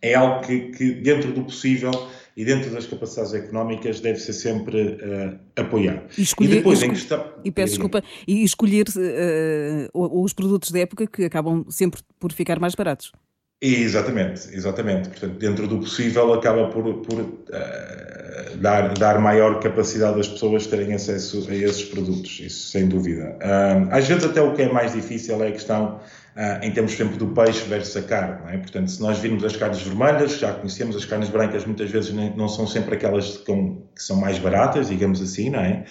é 0.00 0.14
algo 0.14 0.46
que, 0.46 0.70
que, 0.70 0.92
dentro 0.92 1.30
do 1.32 1.44
possível 1.44 1.90
e 2.36 2.44
dentro 2.44 2.70
das 2.70 2.86
capacidades 2.86 3.34
económicas 3.34 4.00
deve 4.00 4.18
ser 4.18 4.32
sempre 4.32 4.80
uh, 4.80 5.38
apoiado. 5.56 6.02
E, 6.16 6.22
escolher, 6.22 6.52
e 6.52 6.56
depois, 6.56 6.82
e, 6.82 6.86
em 6.86 6.90
questão... 6.90 7.24
E 7.44 7.50
peço 7.50 7.74
desculpa, 7.74 8.02
e 8.26 8.44
escolher 8.44 8.86
uh, 8.88 10.22
os 10.22 10.32
produtos 10.32 10.70
da 10.70 10.80
época 10.80 11.06
que 11.06 11.24
acabam 11.24 11.64
sempre 11.68 12.00
por 12.18 12.32
ficar 12.32 12.58
mais 12.58 12.74
baratos. 12.74 13.12
Exatamente, 13.62 14.48
exatamente. 14.54 15.10
Portanto, 15.10 15.38
dentro 15.38 15.68
do 15.68 15.78
possível, 15.80 16.32
acaba 16.32 16.68
por, 16.68 17.02
por 17.02 17.20
uh, 17.20 18.56
dar, 18.56 18.94
dar 18.94 19.20
maior 19.20 19.60
capacidade 19.60 20.18
às 20.18 20.28
pessoas 20.28 20.66
terem 20.66 20.94
acesso 20.94 21.46
a 21.46 21.54
esses 21.54 21.84
produtos, 21.84 22.40
isso 22.40 22.70
sem 22.70 22.88
dúvida. 22.88 23.36
Uh, 23.36 23.88
às 23.90 24.08
vezes, 24.08 24.24
até 24.24 24.40
o 24.40 24.54
que 24.54 24.62
é 24.62 24.72
mais 24.72 24.94
difícil 24.94 25.42
é 25.44 25.48
a 25.48 25.52
questão, 25.52 26.00
uh, 26.36 26.64
em 26.64 26.70
termos, 26.70 26.92
sempre 26.92 27.16
do 27.16 27.28
peixe 27.28 27.62
versus 27.68 27.96
a 27.96 28.02
carne. 28.02 28.54
É? 28.54 28.58
Portanto, 28.58 28.90
se 28.90 29.00
nós 29.00 29.18
virmos 29.18 29.44
as 29.44 29.56
carnes 29.56 29.82
vermelhas, 29.82 30.38
já 30.38 30.52
conhecemos 30.52 30.96
as 30.96 31.04
carnes 31.04 31.28
brancas, 31.28 31.64
muitas 31.64 31.90
vezes 31.90 32.12
não 32.12 32.48
são 32.48 32.66
sempre 32.66 32.94
aquelas 32.94 33.38
que, 33.38 33.52
que 33.52 34.02
são 34.02 34.16
mais 34.16 34.38
baratas, 34.38 34.88
digamos 34.88 35.20
assim, 35.20 35.50
não 35.50 35.60
é? 35.60 35.84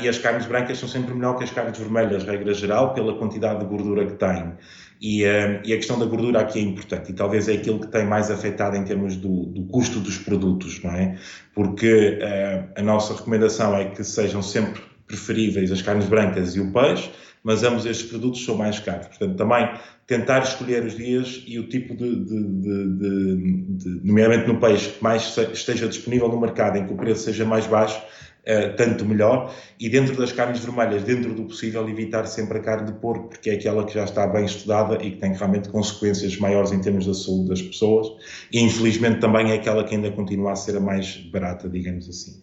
e 0.00 0.08
as 0.08 0.16
carnes 0.16 0.46
brancas 0.46 0.78
são 0.78 0.88
sempre 0.88 1.12
melhor 1.12 1.36
que 1.36 1.44
as 1.44 1.50
carnes 1.50 1.78
vermelhas, 1.78 2.24
regra 2.24 2.54
geral, 2.54 2.94
pela 2.94 3.18
quantidade 3.18 3.60
de 3.60 3.66
gordura 3.66 4.06
que 4.06 4.14
têm. 4.14 4.54
E, 5.02 5.24
uh, 5.24 5.60
e, 5.64 5.72
a 5.72 5.76
questão 5.76 5.98
da 5.98 6.06
gordura 6.06 6.40
aqui 6.40 6.60
é 6.60 6.62
importante 6.62 7.10
e 7.10 7.12
talvez 7.12 7.48
é 7.48 7.54
aquilo 7.54 7.80
que 7.80 7.88
tem 7.88 8.06
mais 8.06 8.30
afetado 8.30 8.76
em 8.76 8.84
termos 8.84 9.16
do, 9.16 9.46
do 9.46 9.64
custo 9.64 9.98
dos 9.98 10.16
produtos, 10.16 10.80
não 10.80 10.92
é? 10.92 11.18
Porque 11.52 12.20
uh, 12.22 12.70
a 12.76 12.82
nossa 12.82 13.12
recomendação 13.12 13.74
é 13.74 13.86
que 13.86 14.04
sejam 14.04 14.40
sempre 14.40 14.80
preferíveis 15.08 15.72
as 15.72 15.82
carnes 15.82 16.06
brancas 16.06 16.54
e 16.54 16.60
o 16.60 16.72
peixe, 16.72 17.10
mas 17.42 17.62
ambos 17.64 17.84
estes 17.86 18.08
produtos 18.08 18.44
são 18.44 18.56
mais 18.56 18.78
caros. 18.78 19.08
Portanto, 19.08 19.36
também 19.36 19.68
tentar 20.06 20.40
escolher 20.42 20.84
os 20.84 20.96
dias 20.96 21.42
e 21.46 21.58
o 21.58 21.68
tipo 21.68 21.96
de, 21.96 22.24
de, 22.24 22.44
de, 22.60 23.62
de 23.68 24.06
nomeadamente 24.06 24.48
no 24.48 24.60
peixe, 24.60 24.90
que 24.90 25.02
mais 25.02 25.36
esteja 25.52 25.88
disponível 25.88 26.28
no 26.28 26.40
mercado, 26.40 26.76
em 26.78 26.86
que 26.86 26.92
o 26.92 26.96
preço 26.96 27.24
seja 27.24 27.44
mais 27.44 27.66
baixo, 27.66 28.00
Uh, 28.42 28.74
tanto 28.74 29.04
melhor. 29.04 29.54
E 29.78 29.88
dentro 29.88 30.16
das 30.16 30.32
carnes 30.32 30.64
vermelhas, 30.64 31.04
dentro 31.04 31.32
do 31.32 31.44
possível, 31.44 31.88
evitar 31.88 32.26
sempre 32.26 32.58
a 32.58 32.60
carne 32.60 32.86
de 32.86 32.98
porco, 32.98 33.28
porque 33.28 33.50
é 33.50 33.54
aquela 33.54 33.86
que 33.86 33.94
já 33.94 34.02
está 34.02 34.26
bem 34.26 34.44
estudada 34.44 34.96
e 35.00 35.12
que 35.12 35.18
tem 35.18 35.32
realmente 35.32 35.68
consequências 35.68 36.36
maiores 36.38 36.72
em 36.72 36.80
termos 36.80 37.06
da 37.06 37.14
saúde 37.14 37.50
das 37.50 37.62
pessoas. 37.62 38.08
E 38.52 38.58
infelizmente 38.58 39.20
também 39.20 39.52
é 39.52 39.54
aquela 39.54 39.84
que 39.84 39.94
ainda 39.94 40.10
continua 40.10 40.50
a 40.50 40.56
ser 40.56 40.76
a 40.76 40.80
mais 40.80 41.18
barata, 41.18 41.68
digamos 41.68 42.08
assim. 42.08 42.42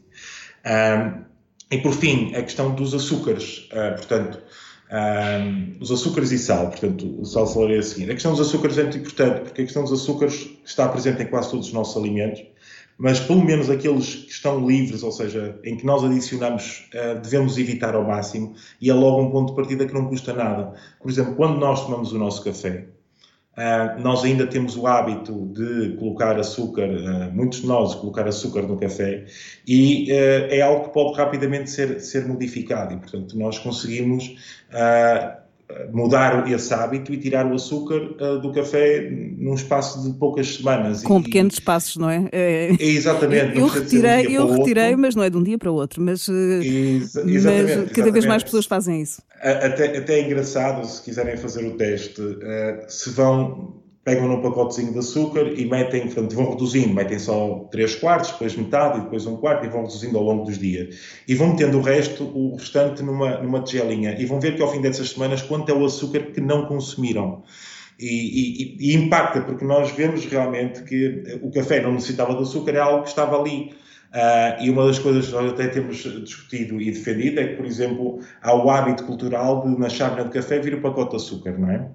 E 1.70 1.78
por 1.80 1.92
fim, 1.92 2.34
a 2.34 2.44
questão 2.44 2.74
dos 2.74 2.94
açúcares, 2.94 3.68
uh, 3.74 3.98
portanto. 3.98 4.42
Um, 4.92 5.78
os 5.80 5.92
açúcares 5.92 6.32
e 6.32 6.40
sal, 6.40 6.70
portanto, 6.70 7.22
o 7.22 7.26
sal 7.26 7.46
falaria 7.46 7.80
a 7.80 7.84
seguir. 7.84 8.10
A 8.10 8.14
questão 8.14 8.32
dos 8.32 8.42
açúcares 8.42 8.78
é 8.78 8.84
muito 8.84 8.98
importante, 8.98 9.42
porque 9.42 9.62
a 9.62 9.66
questão 9.66 9.84
dos 9.84 9.94
açúcares 9.94 10.50
está 10.66 10.88
presente 10.90 11.22
em 11.22 11.28
quase 11.28 11.52
todos 11.52 11.68
os 11.68 11.74
nossos 11.74 11.96
alimentos 11.96 12.42
mas 13.00 13.18
pelo 13.18 13.42
menos 13.42 13.70
aqueles 13.70 14.14
que 14.14 14.32
estão 14.32 14.68
livres, 14.68 15.04
ou 15.04 15.12
seja, 15.14 15.58
em 15.64 15.78
que 15.78 15.86
nós 15.86 16.04
adicionamos, 16.04 16.90
uh, 16.94 17.18
devemos 17.22 17.58
evitar 17.58 17.96
ao 17.96 18.04
máximo, 18.04 18.54
e 18.82 18.90
é 18.90 18.94
logo 18.94 19.22
um 19.22 19.32
ponto 19.32 19.52
de 19.52 19.56
partida 19.56 19.86
que 19.86 19.94
não 19.94 20.08
custa 20.08 20.34
nada. 20.34 20.74
Por 21.02 21.10
exemplo, 21.10 21.34
quando 21.36 21.58
nós 21.58 21.86
tomamos 21.86 22.12
o 22.12 22.20
nosso 22.20 22.44
café, 22.44 22.88
uh, 23.58 24.00
nós 24.02 24.24
ainda 24.24 24.48
temos 24.48 24.76
o 24.76 24.88
hábito 24.88 25.48
de 25.54 25.96
colocar 25.98 26.40
açúcar, 26.40 26.90
uh, 26.90 27.34
muitos 27.34 27.62
de 27.62 27.68
nós 27.68 27.96
colocar 27.96 28.28
açúcar 28.28 28.64
no 28.64 28.78
café, 28.78 29.26
e 29.68 30.12
é 30.12 30.62
algo 30.62 30.86
que 30.86 30.94
pode 30.94 31.18
rapidamente 31.18 31.70
ser, 31.70 32.00
ser 32.00 32.28
modificado, 32.28 32.94
e 32.94 32.98
portanto 32.98 33.38
nós 33.38 33.58
conseguimos 33.60 34.36
mudar 35.92 36.50
esse 36.50 36.74
hábito 36.74 37.14
e 37.14 37.18
tirar 37.18 37.46
o 37.46 37.54
açúcar 37.54 38.02
uh, 38.02 38.40
do 38.40 38.52
café 38.52 39.10
num 39.10 39.54
espaço 39.54 40.04
de 40.04 40.18
poucas 40.18 40.56
semanas. 40.56 41.04
Com 41.04 41.20
e, 41.20 41.24
pequenos 41.24 41.60
passos, 41.60 41.98
não 41.98 42.10
é? 42.10 42.28
é 42.32 42.76
exatamente. 42.80 43.58
Eu, 43.58 43.68
retirei, 43.68 44.28
um 44.28 44.32
eu 44.32 44.52
retirei 44.54 44.96
mas 44.96 45.16
não 45.16 45.24
é 45.24 45.30
de 45.30 45.38
um 45.38 45.44
dia 45.44 45.58
para 45.58 45.72
o 45.72 45.76
outro. 45.76 46.02
Mas, 46.02 46.28
uh, 46.28 46.34
Ex 46.34 47.14
mas 47.14 47.14
cada 47.14 47.32
exatamente. 47.32 48.12
vez 48.12 48.26
mais 48.26 48.44
pessoas 48.44 48.66
fazem 48.66 49.02
isso. 49.02 49.22
Até, 49.42 49.98
até 49.98 50.20
é 50.20 50.26
engraçado, 50.26 50.86
se 50.86 51.02
quiserem 51.02 51.38
fazer 51.38 51.66
o 51.66 51.78
teste, 51.78 52.22
uh, 52.22 52.36
se 52.88 53.12
vão 53.12 53.80
pegam 54.04 54.28
num 54.28 54.42
pacotezinho 54.42 54.94
de 54.94 55.00
açúcar 55.00 55.48
e 55.48 55.66
metem, 55.66 56.06
portanto, 56.06 56.36
vão 56.36 56.52
reduzindo, 56.52 56.94
metem 56.94 57.20
só 57.20 57.68
3 57.72 57.96
quartos, 57.96 58.32
depois 58.32 58.56
metade 58.56 59.00
e 59.00 59.02
depois 59.02 59.26
um 59.26 59.38
quarto 59.38 59.66
e 59.66 59.70
vão 59.70 59.82
reduzindo 59.82 60.18
ao 60.18 60.24
longo 60.24 60.46
dos 60.46 60.58
dias. 60.58 61.22
E 61.28 61.36
vão 61.36 61.50
metendo 61.50 61.78
o 61.78 61.82
resto, 61.82 62.24
o 62.24 62.56
restante, 62.56 63.04
numa, 63.04 63.38
numa 63.38 63.62
tigelinha 63.62 64.16
e 64.20 64.26
vão 64.26 64.40
ver 64.40 64.56
que 64.56 64.62
ao 64.62 64.72
fim 64.72 64.82
dessas 64.82 65.12
semanas 65.12 65.42
quanto 65.42 65.70
é 65.70 65.74
o 65.74 65.86
açúcar 65.86 66.32
que 66.32 66.42
não 66.42 66.66
consumiram. 66.66 67.44
E, 68.00 68.06
e, 68.06 68.92
e, 68.92 68.96
impacta, 68.96 69.42
porque 69.42 69.66
nós 69.66 69.92
vemos 69.92 70.26
realmente 70.26 70.84
que 70.84 71.38
o 71.42 71.52
café 71.52 71.82
não 71.82 71.92
necessitava 71.94 72.34
de 72.34 72.44
açúcar, 72.44 72.72
é 72.72 72.80
algo 72.80 73.04
que 73.04 73.10
estava 73.10 73.38
ali. 73.38 73.74
Uh, 74.10 74.64
e 74.64 74.70
uma 74.72 74.88
das 74.88 74.98
coisas 74.98 75.28
que 75.28 75.34
nós 75.34 75.52
até 75.52 75.68
temos 75.68 75.98
discutido 75.98 76.82
e 76.82 76.90
defendido 76.90 77.42
é 77.42 77.50
que, 77.50 77.56
por 77.58 77.66
exemplo, 77.66 78.20
há 78.42 78.56
o 78.56 78.70
hábito 78.70 79.04
cultural 79.04 79.62
de 79.62 79.78
na 79.78 79.90
chávena 79.90 80.24
de 80.24 80.32
café 80.32 80.60
vir 80.60 80.76
o 80.76 80.82
pacote 80.82 81.12
de 81.12 81.18
açúcar, 81.18 81.60
não 81.60 81.70
é? 81.70 81.88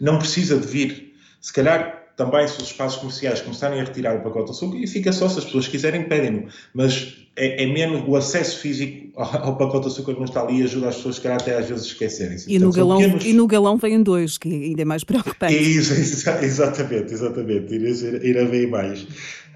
Não 0.00 0.18
precisa 0.18 0.58
de 0.58 0.66
vir 0.66 1.14
se 1.40 1.52
calhar 1.52 1.98
também 2.16 2.48
se 2.48 2.60
os 2.60 2.64
espaços 2.64 2.98
comerciais 2.98 3.40
começarem 3.40 3.80
a 3.80 3.84
retirar 3.84 4.16
o 4.16 4.20
pacote 4.20 4.46
de 4.46 4.50
açúcar, 4.50 4.76
e 4.76 4.88
fica 4.88 5.12
só 5.12 5.28
se 5.28 5.38
as 5.38 5.44
pessoas 5.44 5.68
quiserem, 5.68 6.08
pedem-no. 6.08 6.48
Mas 6.74 7.16
é, 7.36 7.62
é, 7.62 7.66
menos 7.66 8.02
o 8.08 8.16
acesso 8.16 8.58
físico 8.58 9.12
ao, 9.16 9.56
pacote 9.56 9.86
de 9.86 9.92
açúcar 9.92 10.14
que 10.14 10.18
não 10.18 10.26
está 10.26 10.42
ali 10.42 10.62
ajuda 10.64 10.88
as 10.88 10.96
pessoas, 10.96 11.14
se 11.14 11.20
calhar, 11.20 11.40
até 11.40 11.56
às 11.56 11.68
vezes 11.68 11.86
esquecerem-se. 11.86 12.52
E, 12.52 12.58
no 12.58 12.72
galão, 12.72 12.98
pequenos... 12.98 13.24
e 13.24 13.32
no 13.32 13.46
galão 13.46 13.76
vêm 13.76 14.02
dois, 14.02 14.36
que 14.36 14.48
ainda 14.48 14.82
é 14.82 14.84
mais 14.84 15.04
preocupante. 15.04 15.54
É 15.54 15.62
isso, 15.62 15.94
exatamente, 16.42 17.12
exatamente. 17.14 17.72
Ir, 17.72 18.24
ir 18.24 18.38
a 18.38 18.44
ver 18.44 18.68
mais. 18.68 19.06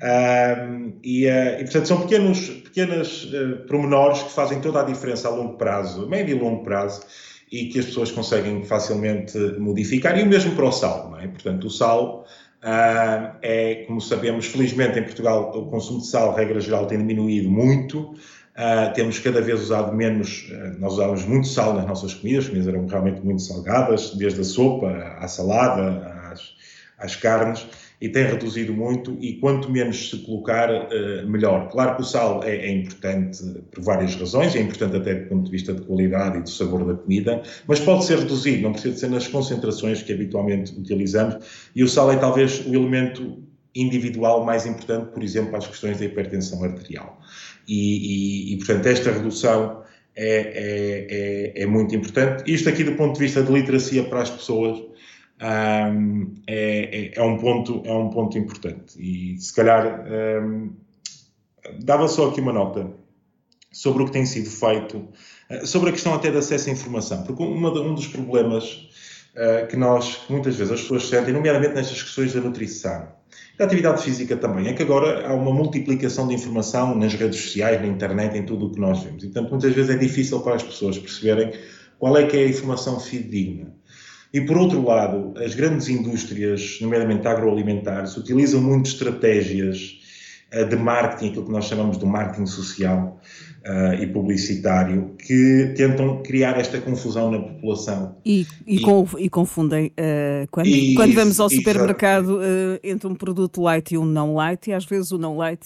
Um, 0.03 0.93
e, 1.03 1.27
uh, 1.27 1.61
e, 1.61 1.65
portanto, 1.65 1.87
são 1.89 2.01
pequenos, 2.03 2.49
pequenas 2.49 3.25
uh, 3.25 3.67
pormenores 3.67 4.23
que 4.23 4.33
fazem 4.33 4.61
toda 4.61 4.81
a 4.81 4.85
diferença 4.85 5.27
a 5.27 5.31
longo 5.33 5.57
prazo, 5.57 6.09
médio 6.09 6.37
e 6.37 6.41
longo 6.41 6.63
prazo, 6.63 7.03
e 7.53 7.67
que 7.67 7.79
as 7.79 7.85
pessoas 7.85 8.11
conseguem 8.11 8.65
facilmente 8.65 9.39
modificar, 9.59 10.19
e 10.19 10.23
o 10.23 10.27
mesmo 10.27 10.57
para 10.57 10.65
o 10.65 10.73
sal, 10.73 11.11
não 11.11 11.21
é? 11.21 11.29
Portanto, 11.29 11.67
o 11.67 11.71
sal 11.71 12.27
uh, 12.65 13.37
é, 13.43 13.85
como 13.87 14.01
sabemos, 14.01 14.47
felizmente 14.47 14.99
em 14.99 15.03
Portugal 15.03 15.53
o 15.55 15.67
consumo 15.67 16.01
de 16.01 16.07
sal, 16.07 16.35
regra 16.35 16.59
geral, 16.61 16.87
tem 16.87 16.99
diminuído 16.99 17.51
muito, 17.51 18.15
Uh, 18.53 18.93
temos 18.93 19.19
cada 19.19 19.41
vez 19.41 19.63
usado 19.63 19.97
menos, 19.97 20.47
uh, 20.51 20.79
nós 20.79 20.93
usávamos 20.93 21.25
muito 21.25 21.49
sal 21.49 21.73
nas 21.73 21.87
nossas 21.87 22.13
comidas, 22.13 22.45
as 22.45 22.51
comidas 22.51 22.69
eram 22.69 22.87
realmente 22.87 23.23
muito 23.23 23.41
salgadas, 23.41 24.15
desde 24.15 24.43
a 24.43 24.45
sopa 24.45 24.91
à 25.19 25.27
salada, 25.27 26.07
às, 26.31 26.55
às 26.99 27.17
carnes, 27.17 27.67
e 28.03 28.09
tem 28.09 28.25
reduzido 28.25 28.75
muito 28.75 29.17
e 29.21 29.35
quanto 29.35 29.71
menos 29.71 30.11
se 30.11 30.19
colocar, 30.19 30.69
uh, 30.69 31.29
melhor. 31.29 31.71
Claro 31.71 31.95
que 31.95 32.03
o 32.03 32.05
sal 32.05 32.43
é, 32.43 32.57
é, 32.57 32.73
importante 32.73 33.45
por 33.71 33.81
várias 33.85 34.17
razões, 34.17 34.57
é 34.57 34.61
importante 34.61 34.97
até 34.97 35.15
do 35.15 35.29
ponto 35.29 35.45
de 35.45 35.51
vista 35.53 35.73
de 35.73 35.83
qualidade 35.83 36.39
e 36.39 36.43
do 36.43 36.51
sabor 36.51 36.85
da 36.85 36.95
comida, 36.95 37.41
mas 37.69 37.79
pode 37.79 38.05
ser 38.05 38.19
reduzido, 38.19 38.61
não 38.61 38.73
precisa 38.73 38.99
ser 38.99 39.09
nas 39.09 39.29
concentrações 39.29 40.03
que 40.03 40.13
habitualmente 40.13 40.73
utilizamos, 40.77 41.37
e 41.77 41.85
o 41.85 41.89
sal 41.89 42.11
é 42.11 42.17
talvez 42.17 42.67
o 42.67 42.75
elemento 42.75 43.39
individual 43.73 44.45
mais 44.45 44.67
importante, 44.67 45.13
por 45.13 45.23
exemplo, 45.23 45.55
as 45.55 45.69
questões 45.69 45.97
da 46.01 46.05
hipertensão 46.05 46.65
arterial. 46.65 47.21
E, 47.69 48.51
e, 48.51 48.55
e 48.55 48.57
portanto, 48.59 48.85
esta 48.87 49.13
redução 49.13 49.81
é, 50.17 50.27
é, 50.27 51.53
é, 51.57 51.63
é 51.63 51.67
muito 51.67 51.95
importante. 51.95 52.53
Isto 52.53 52.69
aqui 52.69 52.83
do 52.83 52.97
ponto 52.97 53.15
de 53.15 53.21
vista 53.21 53.45
de 53.45 53.53
literacia 53.53 54.03
para 54.03 54.23
as 54.23 54.31
pessoas, 54.31 54.83
um, 55.43 56.35
é, 56.47 57.11
é, 57.11 57.13
é, 57.17 57.23
um 57.23 57.37
ponto, 57.37 57.83
é 57.85 57.93
um 57.93 58.11
ponto 58.11 58.39
importante. 58.39 58.95
E 58.99 59.39
se 59.39 59.53
calhar 59.53 60.05
um, 60.43 60.73
dava 61.81 62.09
só 62.09 62.29
aqui 62.29 62.41
uma 62.41 62.53
nota 62.53 62.91
sobre 63.73 64.03
o 64.03 64.07
que 64.07 64.13
tem 64.13 64.27
sido 64.27 64.51
feito, 64.51 65.09
eh, 65.49 65.65
sobre 65.65 65.89
a 65.89 65.93
questão 65.93 66.15
até 66.15 66.31
de 66.31 66.37
acesso 66.37 66.69
à 66.69 66.73
informação, 66.73 67.23
porque 67.25 67.43
uma, 67.43 67.71
um 67.81 67.95
dos 67.95 68.07
problemas 68.07 68.89
uh, 69.35 69.67
que 69.67 69.77
nós, 69.77 70.17
que 70.17 70.33
muitas 70.33 70.57
vezes 70.57 70.73
as 70.73 70.83
pessoas 70.83 71.09
sentem, 71.09 71.33
nomeadamente 71.33 71.75
nestas 71.75 72.03
questões 72.03 72.35
da 72.35 72.41
nutrição, 72.41 73.09
da 73.57 73.65
atividade 73.65 74.03
física 74.03 74.37
também, 74.37 74.69
é 74.69 74.75
que 74.75 74.83
agora 74.83 75.27
há 75.27 75.35
uma 75.35 75.53
multiplicação 75.53 76.29
de 76.29 76.35
informação 76.35 76.95
nas 76.95 77.15
redes 77.15 77.41
sociais, 77.41 77.81
na 77.81 77.87
internet, 77.87 78.37
em 78.37 78.45
tudo 78.45 78.67
o 78.67 78.73
que 78.73 78.81
nós 78.81 79.03
vemos. 79.03 79.23
E, 79.23 79.27
portanto, 79.29 79.51
muitas 79.51 79.73
vezes 79.73 79.91
é 79.91 79.99
difícil 79.99 80.41
para 80.41 80.57
as 80.57 80.63
pessoas 80.63 80.99
perceberem 80.99 81.53
qual 81.99 82.17
é 82.17 82.27
que 82.27 82.37
é 82.37 82.45
a 82.45 82.49
informação 82.49 83.01
fidedigna. 83.01 83.75
E, 84.33 84.41
por 84.41 84.57
outro 84.57 84.83
lado, 84.83 85.35
as 85.37 85.55
grandes 85.55 85.89
indústrias, 85.89 86.79
nomeadamente 86.81 87.27
agroalimentares, 87.29 88.17
utilizam 88.17 88.63
muito 88.63 88.87
estratégias 88.87 89.99
uh, 90.55 90.65
de 90.65 90.77
marketing, 90.77 91.29
aquilo 91.29 91.45
que 91.47 91.53
nós 91.53 91.67
chamamos 91.67 91.99
de 91.99 92.07
marketing 92.07 92.47
social 92.47 93.21
uh, 93.67 94.03
e 94.03 94.07
publicitário, 94.07 95.15
que 95.19 95.75
tentam 95.77 96.23
criar 96.23 96.59
esta 96.59 96.81
confusão 96.81 97.31
na 97.31 97.41
população. 97.41 98.17
E, 98.25 98.47
e, 98.67 98.77
e, 98.77 98.81
com, 98.81 99.07
e 99.19 99.29
confundem. 99.29 99.89
Uh, 99.89 100.49
quando, 100.51 100.71
quando 100.97 101.13
vamos 101.13 101.39
ao 101.39 101.51
supermercado 101.51 102.41
entre 102.83 103.07
um 103.07 103.15
produto 103.15 103.61
light 103.61 103.93
e 103.93 103.99
um 103.99 104.07
não 104.07 104.35
light, 104.35 104.71
e 104.71 104.73
às 104.73 104.87
vezes 104.87 105.13
o 105.13 105.19
não 105.19 105.37
light 105.37 105.61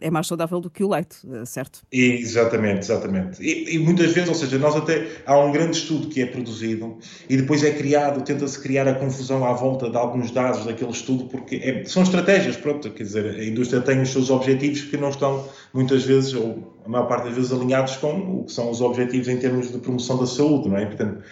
é 0.00 0.10
mais 0.10 0.26
saudável 0.26 0.60
do 0.60 0.68
que 0.68 0.82
o 0.82 0.88
leite, 0.88 1.18
eh, 1.32 1.44
certo? 1.44 1.82
Exatamente, 1.92 2.80
exatamente. 2.80 3.40
E, 3.40 3.76
e, 3.76 3.78
muitas 3.78 4.12
vezes, 4.12 4.28
ou 4.28 4.34
seja, 4.34 4.58
nós 4.58 4.74
até 4.74 5.06
há 5.24 5.38
um 5.38 5.52
grande 5.52 5.76
estudo 5.76 6.08
que 6.08 6.20
é 6.20 6.26
produzido 6.26 6.98
e 7.28 7.36
depois 7.36 7.62
é 7.62 7.70
criado, 7.70 8.24
tenta-se 8.24 8.60
criar 8.60 8.88
a 8.88 8.94
confusão 8.94 9.44
à 9.44 9.52
volta 9.52 9.88
de 9.88 9.96
alguns 9.96 10.32
dados 10.32 10.66
daquele 10.66 10.90
estudo, 10.90 11.26
porque 11.26 11.56
é, 11.56 11.84
são 11.84 12.02
estratégias, 12.02 12.56
pronto, 12.56 12.90
quer 12.90 13.04
dizer, 13.04 13.26
a 13.26 13.44
indústria 13.44 13.80
tem 13.80 14.02
os 14.02 14.10
seus 14.10 14.28
objetivos 14.28 14.82
que 14.82 14.96
não 14.96 15.10
estão 15.10 15.48
muitas 15.72 16.04
vezes, 16.04 16.34
ou 16.34 16.81
a 16.84 16.88
maior 16.88 17.06
parte 17.06 17.24
das 17.24 17.34
vezes, 17.34 17.52
alinhados 17.52 17.96
com 17.96 18.40
o 18.40 18.44
que 18.44 18.52
são 18.52 18.70
os 18.70 18.80
objetivos 18.80 19.28
em 19.28 19.36
termos 19.36 19.70
de 19.70 19.78
promoção 19.78 20.18
da 20.18 20.26
saúde, 20.26 20.68
não 20.68 20.76
é? 20.76 20.86
Portanto, 20.86 21.22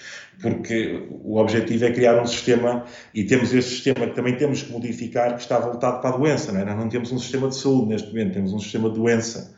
porque 0.41 1.07
o 1.23 1.37
objetivo 1.37 1.85
é 1.85 1.93
criar 1.93 2.21
um 2.21 2.27
sistema, 2.27 2.85
e 3.15 3.25
temos 3.25 3.53
este 3.53 3.71
sistema 3.71 4.07
que 4.07 4.15
também 4.15 4.37
temos 4.37 4.63
que 4.63 4.73
modificar, 4.73 5.35
que 5.35 5.43
está 5.43 5.59
voltado 5.59 6.01
para 6.01 6.11
a 6.11 6.17
doença, 6.17 6.53
não 6.53 6.61
é? 6.61 6.65
Nós 6.65 6.77
não 6.77 6.89
temos 6.89 7.13
um 7.13 7.19
sistema 7.19 7.49
de 7.49 7.57
saúde 7.57 7.89
neste 7.89 8.09
momento, 8.09 8.35
temos 8.35 8.53
um 8.53 8.59
sistema 8.59 8.89
de 8.89 8.95
doença. 8.95 9.55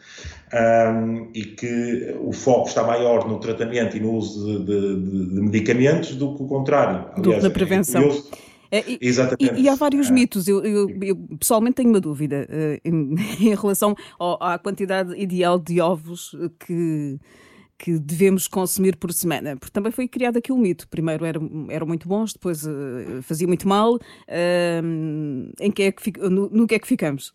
Um, 0.55 1.31
e 1.33 1.45
que 1.45 2.15
o 2.21 2.31
foco 2.31 2.69
está 2.69 2.83
maior 2.83 3.27
no 3.27 3.39
tratamento 3.39 3.97
e 3.97 4.01
no 4.01 4.13
uso 4.13 4.59
de, 4.59 4.67
de, 4.67 5.35
de 5.35 5.41
medicamentos 5.41 6.15
do 6.15 6.35
que 6.35 6.43
o 6.43 6.47
contrário. 6.47 7.07
Aliás, 7.17 7.23
do 7.23 7.33
que 7.37 7.43
na 7.43 7.51
prevenção. 7.51 8.03
É, 8.03 8.09
é, 8.09 8.52
e, 8.73 8.99
Exatamente. 9.01 9.61
E, 9.61 9.65
e, 9.65 9.69
há 9.69 9.75
vários 9.75 10.09
é. 10.09 10.13
mitos. 10.13 10.49
Eu, 10.49 10.65
eu, 10.65 10.89
eu, 11.03 11.17
pessoalmente 11.39 11.77
tenho 11.77 11.91
uma 11.91 12.01
dúvida 12.01 12.49
uh, 12.49 12.81
em, 12.85 13.15
em, 13.49 13.55
relação 13.55 13.95
ao, 14.19 14.43
à 14.43 14.59
quantidade 14.59 15.15
ideal 15.21 15.59
de 15.59 15.81
ovos 15.81 16.35
que 16.59 17.19
que 17.83 17.99
devemos 17.99 18.47
consumir 18.47 18.97
por 18.97 19.13
semana? 19.13 19.57
Porque 19.57 19.73
também 19.73 19.91
foi 19.91 20.07
criado 20.07 20.37
aqui 20.37 20.53
um 20.53 20.57
mito. 20.57 20.87
Primeiro 20.89 21.25
eram, 21.25 21.67
eram 21.69 21.85
muito 21.85 22.07
bons, 22.07 22.33
depois 22.33 22.65
uh, 22.65 23.21
fazia 23.23 23.47
muito 23.47 23.67
mal. 23.67 23.95
Uh, 23.97 25.51
em 25.59 25.71
que 25.73 25.83
é 25.83 25.93
que, 25.93 26.13
no, 26.21 26.49
no 26.49 26.67
que 26.67 26.77
é 26.77 26.79
que 26.79 26.87
ficamos? 26.87 27.35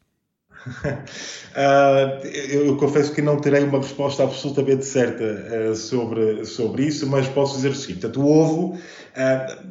Uh, 1.58 2.24
eu 2.52 2.78
confesso 2.78 3.12
que 3.16 3.20
não 3.20 3.38
terei 3.38 3.64
uma 3.64 3.80
resposta 3.80 4.22
absolutamente 4.22 4.86
certa 4.86 5.24
uh, 5.24 5.76
sobre, 5.76 6.46
sobre 6.46 6.86
isso, 6.86 7.08
mas 7.08 7.28
posso 7.28 7.56
dizer 7.56 7.70
o 7.70 7.76
seguinte: 7.76 8.02
portanto, 8.02 8.22
o 8.22 8.32
ovo, 8.32 8.74
uh, 8.76 8.80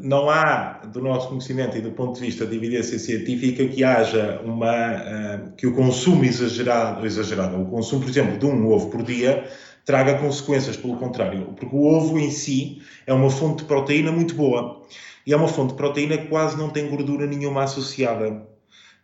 não 0.01 0.29
há, 0.29 0.81
do 0.85 1.01
nosso 1.01 1.29
conhecimento 1.29 1.77
e 1.79 1.81
do 1.81 1.93
ponto 1.93 2.19
de 2.19 2.27
vista 2.27 2.45
de 2.45 2.57
evidência 2.57 2.99
científica, 2.99 3.69
que 3.69 3.85
haja 3.85 4.41
uma. 4.45 5.53
que 5.57 5.65
o 5.65 5.75
consumo 5.77 6.25
exagerado, 6.25 7.07
exagerado, 7.07 7.63
o 7.63 7.67
consumo, 7.67 8.03
por 8.03 8.11
exemplo, 8.11 8.37
de 8.37 8.47
um 8.47 8.69
ovo 8.69 8.91
por 8.91 9.05
dia, 9.05 9.49
traga 9.85 10.19
consequências, 10.19 10.77
pelo 10.77 10.97
contrário, 10.97 11.55
porque 11.57 11.77
o 11.77 11.85
ovo 11.87 12.19
em 12.19 12.33
si 12.33 12.83
é 13.07 13.15
uma 13.15 13.31
fonte 13.31 13.59
de 13.59 13.69
proteína 13.69 14.11
muito 14.11 14.35
boa 14.35 14.83
e 15.25 15.33
é 15.33 15.37
uma 15.37 15.47
fonte 15.47 15.71
de 15.71 15.77
proteína 15.77 16.19
que 16.19 16.27
quase 16.27 16.59
não 16.59 16.69
tem 16.69 16.91
gordura 16.91 17.27
nenhuma 17.27 17.63
associada. 17.63 18.56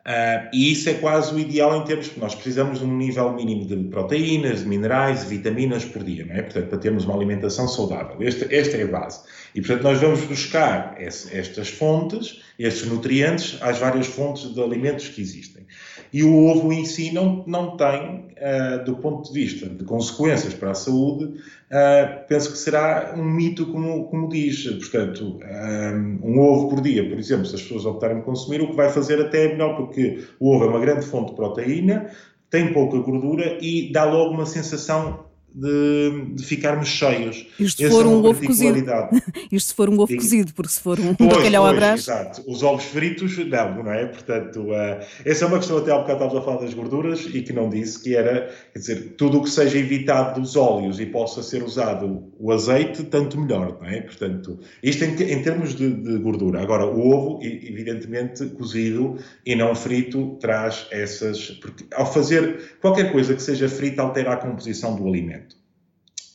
Uh, 0.05 0.51
e 0.53 0.73
isso 0.73 0.91
é 0.91 0.95
quase 0.95 1.33
o 1.33 1.39
ideal 1.39 1.77
em 1.77 1.85
termos, 1.85 2.09
porque 2.09 2.21
nós 2.21 2.35
precisamos 2.35 2.81
de 2.81 2.85
um 2.85 2.97
nível 2.97 3.33
mínimo 3.33 3.65
de 3.65 3.77
proteínas, 3.89 4.61
de 4.61 4.67
minerais, 4.67 5.21
de 5.21 5.27
vitaminas 5.27 5.85
por 5.85 6.03
dia, 6.03 6.27
não 6.27 6.35
é? 6.35 6.43
Portanto, 6.43 6.69
para 6.69 6.79
termos 6.79 7.05
uma 7.05 7.15
alimentação 7.15 7.69
saudável. 7.69 8.17
Esta, 8.21 8.53
esta 8.53 8.77
é 8.77 8.83
a 8.83 8.87
base. 8.89 9.21
E, 9.55 9.61
portanto, 9.61 9.85
nós 9.85 10.01
vamos 10.01 10.23
buscar 10.23 10.97
esse, 11.01 11.37
estas 11.37 11.69
fontes, 11.69 12.43
estes 12.59 12.89
nutrientes, 12.89 13.57
às 13.61 13.79
várias 13.79 14.09
fontes 14.09 14.53
de 14.53 14.61
alimentos 14.61 15.09
que 15.09 15.21
existem. 15.21 15.65
E 16.13 16.23
o 16.23 16.47
ovo 16.47 16.73
em 16.73 16.85
si 16.85 17.11
não, 17.13 17.43
não 17.47 17.77
tem, 17.77 18.27
uh, 18.37 18.85
do 18.85 18.97
ponto 18.97 19.33
de 19.33 19.41
vista 19.41 19.67
de 19.67 19.83
consequências 19.85 20.53
para 20.53 20.73
a 20.73 20.75
saúde, 20.75 21.25
uh, 21.25 22.27
penso 22.29 22.53
que 22.53 22.59
será 22.59 23.15
um 23.17 23.25
mito, 23.25 23.67
como, 23.67 24.05
como 24.05 24.29
diz. 24.29 24.67
Portanto, 24.67 25.39
um, 25.39 25.43
eh, 25.43 25.95
um, 26.23 26.39
ovo 26.39 26.69
por 26.69 26.83
dia, 26.83 27.09
por 27.09 27.19
exemplo, 27.19 27.47
se 27.47 27.55
as 27.55 27.63
pessoas 27.63 27.87
optarem 27.87 28.19
por 28.19 28.27
consumir, 28.27 28.61
o 28.61 28.69
que 28.69 28.77
vai 28.77 28.91
fazer 28.91 29.21
até 29.23 29.47
é 29.47 29.49
melhor, 29.53 29.75
porque 29.77 30.23
o 30.39 30.55
ovo 30.55 30.65
é 30.65 30.69
uma 30.69 30.81
grande 30.81 31.07
fonte 31.07 31.31
de 31.31 31.37
proteína, 31.37 32.11
tem 32.51 32.75
pouca 32.75 32.99
gordura 32.99 33.57
e 33.63 33.91
dá 33.91 34.05
logo 34.05 34.35
uma 34.35 34.45
sensação 34.45 35.32
de, 35.55 36.35
de 36.35 36.45
ficarmos 36.45 36.89
cheios. 36.89 37.47
Isto 37.59 37.83
se 37.83 37.91
for 37.91 38.05
é 38.05 38.09
um 38.09 38.25
ovo 38.25 38.47
cozido. 38.47 38.79
Isto 39.53 39.69
se 39.69 39.75
for 39.75 39.89
um 39.91 40.01
ovo 40.01 40.15
cozido, 40.15 40.53
porque 40.55 40.73
se 40.73 40.81
for 40.81 40.99
um 40.99 41.15
pois, 41.15 41.31
bacalhau 41.31 41.67
à 41.67 41.73
brás... 41.73 42.01
Exato. 42.01 42.43
Os 42.47 42.63
ovos 42.63 42.85
fritos, 42.85 43.37
não, 43.39 43.85
não 43.85 43.93
é? 43.93 44.07
Portanto, 44.07 44.61
uh, 44.63 45.05
essa 45.25 45.45
é 45.45 45.49
uma 45.49 45.59
questão, 45.59 45.79
até 45.79 45.93
há 45.93 45.99
bocado 45.99 46.13
estávamos 46.25 46.37
a 46.37 46.43
falar 46.43 46.61
das 46.65 46.75
gorduras 46.75 47.27
e 47.33 47.43
que 47.43 47.53
não 47.53 47.69
disse, 47.69 48.03
que 48.03 48.15
era, 48.15 48.51
quer 48.73 48.79
dizer, 48.79 49.15
tudo 49.17 49.39
o 49.39 49.43
que 49.43 49.51
seja 49.51 49.79
evitado 49.79 50.41
dos 50.41 50.57
óleos 50.57 50.99
e 51.01 51.07
possa 51.07 51.43
ser 51.43 51.63
usado 51.63 52.33
o 52.39 52.51
azeite, 52.51 53.03
tanto 53.05 53.39
melhor, 53.39 53.79
não 53.81 53.87
é? 53.87 54.01
Portanto, 54.01 54.59
isto 54.83 55.05
em, 55.05 55.11
em 55.23 55.43
termos 55.43 55.75
de, 55.75 55.93
de, 55.93 56.19
gordura. 56.19 56.63
Agora, 56.63 56.87
o 56.87 57.11
ovo, 57.11 57.41
evidentemente, 57.43 58.47
cozido 58.47 59.19
e 59.45 59.55
não 59.55 59.75
frito, 59.75 60.37
traz 60.41 60.87
essas... 60.91 61.51
Porque 61.51 61.85
ao 61.93 62.11
fazer 62.11 62.77
qualquer 62.81 63.13
coisa 63.13 63.35
que 63.35 63.43
seja 63.43 63.69
frita, 63.69 64.03
altera 64.03 64.33
a 64.33 64.37
composição 64.37 64.97
do 64.97 65.07
alimento. 65.07 65.42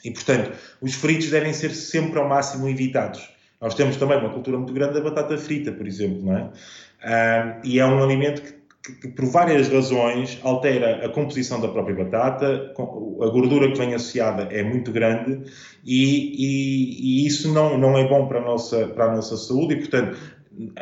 E, 0.03 0.11
portanto, 0.11 0.51
os 0.81 0.93
fritos 0.93 1.29
devem 1.29 1.53
ser 1.53 1.71
sempre 1.71 2.19
ao 2.19 2.27
máximo 2.27 2.67
evitados. 2.69 3.29
Nós 3.59 3.73
temos 3.73 3.97
também 3.97 4.19
uma 4.19 4.29
cultura 4.29 4.57
muito 4.57 4.73
grande 4.73 4.93
da 4.93 5.01
batata 5.01 5.37
frita, 5.37 5.71
por 5.71 5.87
exemplo, 5.87 6.23
não 6.23 6.37
é? 6.37 7.59
e 7.63 7.79
é 7.79 7.85
um 7.85 8.03
alimento 8.03 8.41
que 8.41 8.57
que, 9.01 9.07
por 9.09 9.25
várias 9.25 9.67
razões 9.67 10.39
altera 10.43 11.05
a 11.05 11.09
composição 11.09 11.59
da 11.59 11.67
própria 11.67 11.95
batata, 11.95 12.73
a 12.77 13.29
gordura 13.29 13.71
que 13.71 13.77
vem 13.77 13.93
associada 13.93 14.43
é 14.43 14.63
muito 14.63 14.91
grande 14.91 15.41
e, 15.83 16.33
e, 16.35 17.23
e 17.23 17.27
isso 17.27 17.53
não, 17.53 17.77
não 17.77 17.97
é 17.97 18.07
bom 18.07 18.27
para 18.27 18.39
a, 18.39 18.43
nossa, 18.43 18.87
para 18.87 19.05
a 19.05 19.15
nossa 19.15 19.35
saúde 19.35 19.73
e, 19.73 19.77
portanto, 19.77 20.17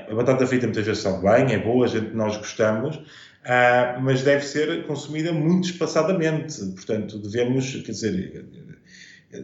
a 0.10 0.14
batata 0.14 0.46
frita 0.48 0.68
muitas 0.68 0.86
vezes 0.86 1.02
sabe 1.02 1.22
bem, 1.22 1.54
é 1.54 1.60
boa, 1.60 1.86
a 1.86 1.90
gente, 1.90 2.14
nós 2.14 2.38
gostamos, 2.38 2.96
uh, 2.96 4.02
mas 4.02 4.24
deve 4.24 4.46
ser 4.46 4.86
consumida 4.86 5.34
muito 5.34 5.66
espaçadamente. 5.66 6.64
Portanto, 6.68 7.18
devemos, 7.20 7.72
quer 7.72 7.92
dizer, 7.92 8.46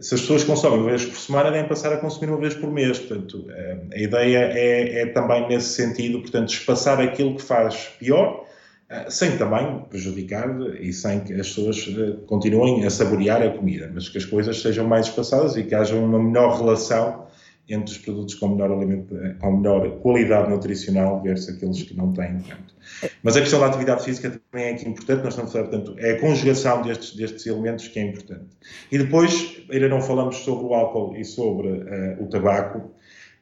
se 0.00 0.14
as 0.14 0.20
pessoas 0.20 0.44
consomem 0.44 0.80
uma 0.80 0.88
vez 0.88 1.04
por 1.04 1.18
semana, 1.18 1.50
devem 1.50 1.68
passar 1.68 1.92
a 1.92 1.96
consumir 1.96 2.30
uma 2.30 2.40
vez 2.40 2.54
por 2.54 2.70
mês. 2.70 2.98
Portanto, 2.98 3.46
uh, 3.48 3.88
a 3.92 3.98
ideia 3.98 4.38
é, 4.52 5.02
é, 5.02 5.06
também 5.06 5.48
nesse 5.48 5.68
sentido, 5.68 6.20
portanto, 6.20 6.52
espaçar 6.52 7.00
aquilo 7.00 7.36
que 7.36 7.42
faz 7.42 7.90
pior, 7.98 8.46
uh, 8.90 9.10
sem 9.10 9.36
também 9.36 9.84
prejudicar 9.90 10.48
e 10.80 10.92
sem 10.92 11.20
que 11.20 11.34
as 11.34 11.48
pessoas 11.48 11.88
continuem 12.26 12.84
a 12.84 12.90
saborear 12.90 13.42
a 13.42 13.50
comida, 13.50 13.90
mas 13.92 14.08
que 14.08 14.18
as 14.18 14.24
coisas 14.24 14.60
sejam 14.60 14.86
mais 14.86 15.06
espaçadas 15.06 15.56
e 15.56 15.64
que 15.64 15.74
haja 15.74 15.96
uma 15.96 16.18
melhor 16.18 16.58
relação 16.58 17.26
entre 17.68 17.92
os 17.92 17.98
produtos 17.98 18.34
com 18.34 18.48
melhor, 18.48 18.72
alimento, 18.72 19.14
com 19.40 19.56
melhor 19.56 20.00
qualidade 20.00 20.50
nutricional 20.50 21.22
versus 21.22 21.56
aqueles 21.56 21.82
que 21.82 21.96
não 21.96 22.12
têm 22.12 22.38
tanto. 22.40 22.74
Mas 23.22 23.36
a 23.36 23.40
questão 23.40 23.60
da 23.60 23.66
atividade 23.66 24.04
física 24.04 24.40
também 24.50 24.68
é 24.68 24.72
aqui 24.72 24.88
importante, 24.88 25.22
nós 25.22 25.34
estamos 25.34 25.54
a 25.54 25.60
portanto, 25.60 25.94
é 25.98 26.12
a 26.12 26.20
conjugação 26.20 26.82
destes, 26.82 27.14
destes 27.14 27.46
elementos 27.46 27.88
que 27.88 27.98
é 27.98 28.02
importante. 28.02 28.46
E 28.90 28.98
depois, 28.98 29.62
ainda 29.70 29.88
não 29.88 30.00
falamos 30.00 30.36
sobre 30.38 30.64
o 30.64 30.74
álcool 30.74 31.16
e 31.16 31.24
sobre 31.24 31.68
uh, 31.68 32.22
o 32.22 32.26
tabaco, 32.28 32.90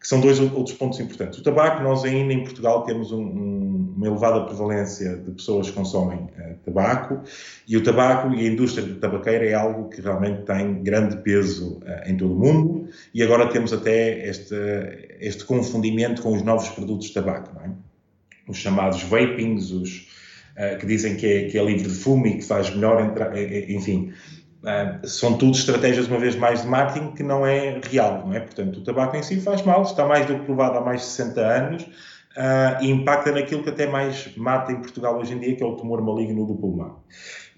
que 0.00 0.08
são 0.08 0.18
dois 0.18 0.40
outros 0.40 0.72
pontos 0.72 0.98
importantes. 0.98 1.38
O 1.38 1.42
tabaco, 1.42 1.82
nós 1.82 2.04
ainda 2.04 2.32
em 2.32 2.42
Portugal 2.42 2.84
temos 2.84 3.12
um, 3.12 3.20
um, 3.20 3.94
uma 3.98 4.06
elevada 4.06 4.46
prevalência 4.46 5.14
de 5.18 5.30
pessoas 5.32 5.68
que 5.68 5.76
consomem 5.76 6.20
uh, 6.20 6.56
tabaco, 6.64 7.20
e 7.68 7.76
o 7.76 7.82
tabaco 7.82 8.32
e 8.32 8.48
a 8.48 8.50
indústria 8.50 8.86
de 8.86 8.94
tabaqueira 8.94 9.44
é 9.44 9.52
algo 9.52 9.90
que 9.90 10.00
realmente 10.00 10.42
tem 10.46 10.82
grande 10.82 11.18
peso 11.18 11.80
uh, 11.82 12.08
em 12.08 12.16
todo 12.16 12.32
o 12.32 12.38
mundo, 12.38 12.88
e 13.12 13.22
agora 13.22 13.50
temos 13.50 13.74
até 13.74 14.26
este, 14.26 14.54
este 15.20 15.44
confundimento 15.44 16.22
com 16.22 16.32
os 16.34 16.42
novos 16.42 16.70
produtos 16.70 17.08
de 17.08 17.12
tabaco, 17.12 17.54
é? 17.62 17.70
Os 18.48 18.56
chamados 18.56 19.02
vapings, 19.02 19.70
os 19.70 20.08
uh, 20.56 20.78
que 20.78 20.86
dizem 20.86 21.14
que 21.14 21.26
é, 21.26 21.44
que 21.44 21.58
é 21.58 21.62
livre 21.62 21.88
de 21.88 21.94
fumo 21.94 22.26
e 22.26 22.38
que 22.38 22.44
faz 22.44 22.74
melhor, 22.74 23.14
enfim 23.68 24.14
Uh, 24.62 25.06
são 25.06 25.38
tudo 25.38 25.56
estratégias, 25.56 26.06
uma 26.06 26.18
vez 26.18 26.36
mais, 26.36 26.62
de 26.62 26.68
marketing 26.68 27.12
que 27.12 27.22
não 27.22 27.46
é 27.46 27.80
real, 27.82 28.26
não 28.26 28.34
é? 28.34 28.40
Portanto, 28.40 28.80
o 28.80 28.84
tabaco 28.84 29.16
em 29.16 29.22
si 29.22 29.40
faz 29.40 29.62
mal, 29.62 29.82
está 29.82 30.04
mais 30.04 30.26
do 30.26 30.38
que 30.38 30.44
provado 30.44 30.76
há 30.76 30.80
mais 30.82 31.00
de 31.00 31.06
60 31.06 31.40
anos 31.40 31.82
uh, 31.82 32.82
e 32.82 32.90
impacta 32.90 33.32
naquilo 33.32 33.62
que 33.62 33.70
até 33.70 33.86
mais 33.86 34.36
mata 34.36 34.70
em 34.70 34.76
Portugal 34.76 35.18
hoje 35.18 35.32
em 35.32 35.38
dia, 35.38 35.56
que 35.56 35.62
é 35.62 35.66
o 35.66 35.76
tumor 35.76 36.02
maligno 36.02 36.46
do 36.46 36.54
pulmão. 36.54 36.98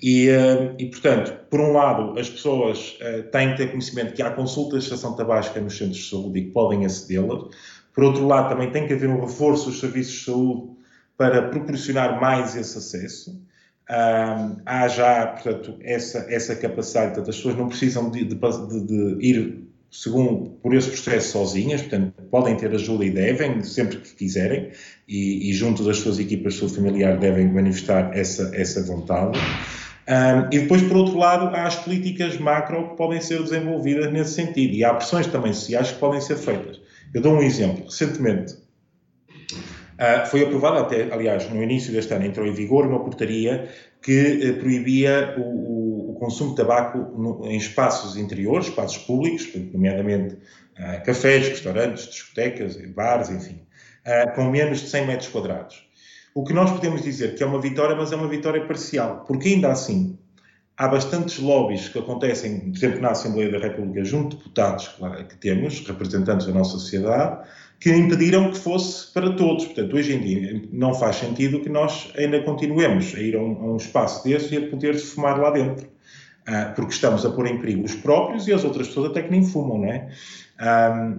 E, 0.00 0.28
uh, 0.30 0.76
e 0.78 0.86
portanto, 0.86 1.32
por 1.50 1.60
um 1.60 1.72
lado, 1.72 2.16
as 2.18 2.30
pessoas 2.30 2.96
têm 3.32 3.50
que 3.50 3.56
ter 3.56 3.70
conhecimento 3.70 4.14
que 4.14 4.22
há 4.22 4.30
consultas 4.30 4.84
de 4.84 4.84
estação 4.84 5.16
tabágica 5.16 5.60
nos 5.60 5.76
centros 5.76 5.98
de 5.98 6.08
saúde 6.08 6.38
e 6.38 6.44
que 6.44 6.50
podem 6.52 6.86
acedê-las. 6.86 7.46
Por 7.92 8.04
outro 8.04 8.26
lado, 8.26 8.48
também 8.48 8.70
tem 8.70 8.86
que 8.86 8.94
haver 8.94 9.08
um 9.08 9.20
reforço 9.20 9.70
dos 9.70 9.80
serviços 9.80 10.20
de 10.20 10.24
saúde 10.24 10.70
para 11.16 11.48
proporcionar 11.48 12.20
mais 12.20 12.54
esse 12.54 12.78
acesso 12.78 13.41
há 14.64 14.88
já, 14.88 15.26
portanto, 15.26 15.76
essa, 15.82 16.26
essa 16.28 16.56
capacidade, 16.56 17.08
portanto, 17.08 17.30
as 17.30 17.36
pessoas 17.36 17.56
não 17.56 17.68
precisam 17.68 18.10
de, 18.10 18.24
de, 18.24 18.34
de, 18.34 18.86
de, 18.86 19.26
ir 19.26 19.64
segundo, 19.90 20.50
por 20.62 20.74
esse 20.74 20.88
processo 20.88 21.32
sozinhas, 21.32 21.82
portanto, 21.82 22.14
podem 22.30 22.56
ter 22.56 22.74
ajuda 22.74 23.04
e 23.04 23.10
devem, 23.10 23.62
sempre 23.62 23.98
que 23.98 24.14
quiserem, 24.14 24.70
e, 25.06 25.50
e 25.50 25.52
junto 25.52 25.84
das 25.84 25.98
suas 25.98 26.18
equipas, 26.18 26.56
seu 26.56 26.68
familiar, 26.68 27.18
devem 27.18 27.52
manifestar 27.52 28.10
essa, 28.16 28.50
essa 28.54 28.82
vontade. 28.82 29.38
Um, 30.08 30.46
e 30.50 30.60
depois, 30.60 30.82
por 30.82 30.96
outro 30.96 31.18
lado, 31.18 31.54
há 31.54 31.66
as 31.66 31.76
políticas 31.76 32.38
macro 32.38 32.90
que 32.90 32.96
podem 32.96 33.20
ser 33.20 33.42
desenvolvidas 33.42 34.10
nesse 34.10 34.32
sentido, 34.32 34.74
e 34.74 34.82
há 34.82 34.94
pressões 34.94 35.26
também 35.26 35.52
sociais 35.52 35.92
que 35.92 35.98
podem 35.98 36.20
ser 36.20 36.36
feitas. 36.36 36.80
Eu 37.12 37.20
dou 37.20 37.34
um 37.34 37.42
exemplo. 37.42 37.84
Recentemente, 37.84 38.54
Uh, 40.02 40.26
foi 40.26 40.42
aprovada 40.42 40.80
até, 40.80 41.14
aliás, 41.14 41.48
no 41.48 41.62
início 41.62 41.92
deste 41.92 42.12
ano 42.12 42.26
entrou 42.26 42.44
em 42.44 42.52
vigor 42.52 42.84
uma 42.84 42.98
portaria 43.04 43.68
que 44.02 44.50
uh, 44.50 44.58
proibia 44.58 45.36
o, 45.38 46.10
o, 46.10 46.14
consumo 46.18 46.50
de 46.50 46.56
tabaco 46.56 46.98
no, 46.98 47.46
em 47.46 47.56
espaços 47.56 48.16
interiores, 48.16 48.66
espaços 48.66 48.98
públicos, 48.98 49.48
nomeadamente 49.72 50.34
uh, 50.34 51.04
cafés, 51.06 51.46
restaurantes, 51.46 52.08
discotecas, 52.08 52.76
bares, 52.88 53.30
enfim, 53.30 53.60
com 54.34 54.50
menos 54.50 54.80
de 54.80 54.88
100 54.88 55.06
metros 55.06 55.28
quadrados. 55.28 55.88
O 56.34 56.42
que 56.42 56.52
nós 56.52 56.72
podemos 56.72 57.02
dizer 57.02 57.36
que 57.36 57.42
é 57.44 57.46
uma 57.46 57.60
vitória, 57.60 57.94
mas 57.94 58.10
é 58.10 58.16
uma 58.16 58.26
vitória 58.26 58.66
parcial, 58.66 59.24
porque 59.28 59.50
ainda 59.50 59.70
assim 59.70 60.18
há 60.76 60.88
bastantes 60.88 61.38
lobbies 61.38 61.88
que 61.88 61.98
acontecem, 62.00 62.58
por 62.58 62.76
exemplo, 62.76 63.00
na 63.00 63.10
Assembleia 63.10 63.52
da 63.52 63.58
República, 63.58 64.04
junto 64.04 64.30
de 64.30 64.42
deputados 64.42 64.96
que 65.28 65.36
temos, 65.36 65.86
representantes 65.86 66.46
da 66.46 66.52
nossa 66.52 66.72
sociedade, 66.72 67.46
que 67.82 67.90
impediram 67.90 68.52
que 68.52 68.58
fosse 68.58 69.12
para 69.12 69.32
todos. 69.32 69.64
Portanto, 69.64 69.96
hoje 69.96 70.14
em 70.14 70.20
dia 70.20 70.62
não 70.72 70.94
faz 70.94 71.16
sentido 71.16 71.58
que 71.60 71.68
nós 71.68 72.12
ainda 72.16 72.40
continuemos 72.42 73.12
a 73.16 73.18
ir 73.18 73.34
a 73.34 73.42
um, 73.42 73.60
a 73.60 73.72
um 73.72 73.76
espaço 73.76 74.22
desse 74.22 74.54
e 74.54 74.58
a 74.58 74.70
poder 74.70 74.96
fumar 74.96 75.40
lá 75.40 75.50
dentro. 75.50 75.90
Uh, 76.42 76.74
porque 76.74 76.92
estamos 76.92 77.24
a 77.24 77.30
pôr 77.30 77.46
em 77.46 77.60
perigo 77.60 77.84
os 77.84 77.94
próprios 77.94 78.48
e 78.48 78.52
as 78.52 78.64
outras 78.64 78.88
pessoas 78.88 79.10
até 79.10 79.22
que 79.22 79.30
nem 79.30 79.44
fumam, 79.44 79.78
não 79.78 79.88
é? 79.88 80.08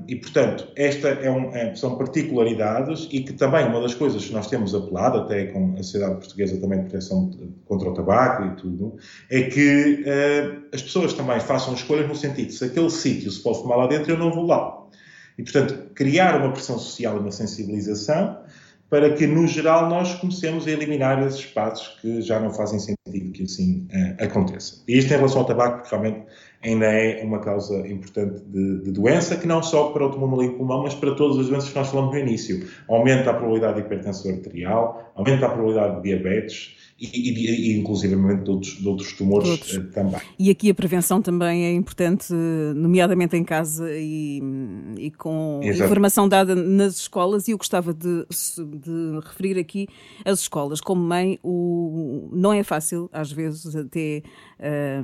E, 0.08 0.16
portanto, 0.16 0.70
esta 0.74 1.10
é 1.10 1.30
um, 1.30 1.54
é, 1.54 1.76
são 1.76 1.98
particularidades 1.98 3.10
e 3.12 3.22
que 3.22 3.34
também 3.34 3.66
uma 3.66 3.82
das 3.82 3.94
coisas 3.94 4.24
que 4.24 4.32
nós 4.32 4.48
temos 4.48 4.74
apelado, 4.74 5.18
até 5.18 5.48
com 5.48 5.74
a 5.74 5.84
Sociedade 5.84 6.16
Portuguesa 6.16 6.62
também 6.62 6.80
de 6.80 6.90
Proteção 6.90 7.30
contra 7.66 7.90
o 7.90 7.94
Tabaco 7.94 8.46
e 8.46 8.56
tudo, 8.56 8.96
é 9.30 9.44
que 9.44 10.04
uh, 10.04 10.64
as 10.74 10.82
pessoas 10.82 11.14
também 11.14 11.42
façam 11.42 11.74
escolhas 11.74 12.08
no 12.08 12.16
sentido, 12.16 12.54
se 12.54 12.64
aquele 12.64 12.90
sítio 12.90 13.30
se 13.32 13.42
pode 13.44 13.62
fumar 13.62 13.80
lá 13.80 13.88
dentro, 13.88 14.12
eu 14.12 14.18
não 14.18 14.32
vou 14.32 14.46
lá. 14.46 14.83
E, 15.38 15.44
portanto, 15.44 15.92
criar 15.94 16.40
uma 16.40 16.52
pressão 16.52 16.78
social 16.78 17.18
e 17.18 17.20
uma 17.20 17.32
sensibilização 17.32 18.38
para 18.90 19.12
que, 19.12 19.26
no 19.26 19.48
geral, 19.48 19.90
nós 19.90 20.14
comecemos 20.16 20.68
a 20.68 20.72
eliminar 20.72 21.26
esses 21.26 21.40
espaços 21.40 22.00
que 22.00 22.22
já 22.22 22.40
não 22.40 22.54
fazem 22.54 22.78
sentido 22.78 23.32
que 23.32 23.42
assim 23.44 23.88
uh, 23.92 24.24
aconteça. 24.24 24.84
E 24.88 24.98
isto 24.98 25.12
em 25.12 25.16
relação 25.16 25.40
ao 25.40 25.46
tabaco, 25.46 25.84
que 25.84 25.90
realmente 25.90 26.28
ainda 26.64 26.86
é 26.86 27.24
uma 27.24 27.40
causa 27.40 27.88
importante 27.88 28.44
de, 28.46 28.84
de 28.84 28.92
doença, 28.92 29.36
que 29.36 29.48
não 29.48 29.64
só 29.64 29.92
para 29.92 30.06
o 30.06 30.12
tumor 30.12 30.30
maligno 30.30 30.58
pulmão, 30.58 30.84
mas 30.84 30.94
para 30.94 31.16
todas 31.16 31.40
as 31.40 31.48
doenças 31.48 31.70
que 31.70 31.76
nós 31.76 31.90
falamos 31.90 32.14
no 32.14 32.20
início. 32.20 32.68
Aumenta 32.88 33.32
a 33.32 33.34
probabilidade 33.34 33.76
de 33.76 33.82
hipertensão 33.82 34.32
arterial, 34.32 35.12
aumenta 35.16 35.48
a 35.48 35.50
probabilidade 35.50 35.96
de 35.96 36.02
diabetes, 36.04 36.93
e, 37.00 37.08
e, 37.08 37.72
e 37.72 37.80
inclusivamente 37.80 38.44
de 38.44 38.52
outros, 38.52 38.78
de 38.78 38.88
outros 38.88 39.14
tumores 39.14 39.50
outros. 39.50 39.76
Eh, 39.76 39.82
também. 39.94 40.22
E 40.38 40.50
aqui 40.50 40.70
a 40.70 40.76
prevenção 40.76 41.22
também 41.22 41.66
é 41.66 41.74
importante, 41.74 42.34
nomeadamente 42.76 43.36
em 43.36 43.44
casa 43.44 43.90
e, 43.92 44.42
e 44.98 45.12
com 45.12 45.60
Exato. 45.64 45.86
informação 45.86 46.30
dada 46.30 46.56
nas 46.56 46.98
escolas. 46.98 47.48
E 47.48 47.52
eu 47.52 47.58
gostava 47.58 47.94
de, 47.94 48.26
de, 48.30 49.20
referir 49.24 49.58
aqui 49.58 49.88
as 50.24 50.42
escolas. 50.42 50.80
Como 50.80 51.02
mãe, 51.02 51.40
o, 51.44 52.30
não 52.32 52.54
é 52.54 52.64
fácil, 52.64 53.10
às 53.12 53.32
vezes, 53.32 53.76
até 53.76 54.22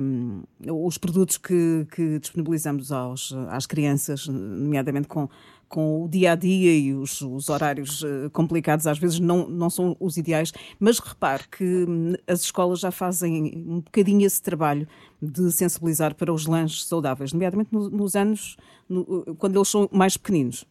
um, 0.00 0.42
os 0.86 0.96
produtos 0.96 1.36
que, 1.36 1.86
que 1.94 2.18
disponibilizamos 2.18 2.92
aos, 2.92 3.34
às 3.48 3.66
crianças, 3.66 4.26
nomeadamente 4.28 5.08
com 5.08 5.28
com 5.70 6.04
o 6.04 6.08
dia 6.08 6.32
a 6.32 6.34
dia 6.34 6.76
e 6.76 6.92
os, 6.92 7.22
os 7.22 7.48
horários 7.48 8.02
uh, 8.02 8.28
complicados 8.32 8.88
às 8.88 8.98
vezes 8.98 9.20
não, 9.20 9.48
não 9.48 9.70
são 9.70 9.96
os 10.00 10.16
ideais, 10.16 10.52
mas 10.80 10.98
repare 10.98 11.44
que 11.48 11.64
hum, 11.64 12.14
as 12.26 12.40
escolas 12.40 12.80
já 12.80 12.90
fazem 12.90 13.64
um 13.68 13.80
bocadinho 13.80 14.26
esse 14.26 14.42
trabalho 14.42 14.86
de 15.22 15.52
sensibilizar 15.52 16.14
para 16.16 16.32
os 16.32 16.44
lanches 16.46 16.84
saudáveis, 16.86 17.32
nomeadamente 17.32 17.72
no, 17.72 17.88
nos 17.88 18.16
anos 18.16 18.56
no, 18.88 19.00
uh, 19.02 19.34
quando 19.36 19.56
eles 19.56 19.68
são 19.68 19.88
mais 19.92 20.16
pequeninos. 20.16 20.66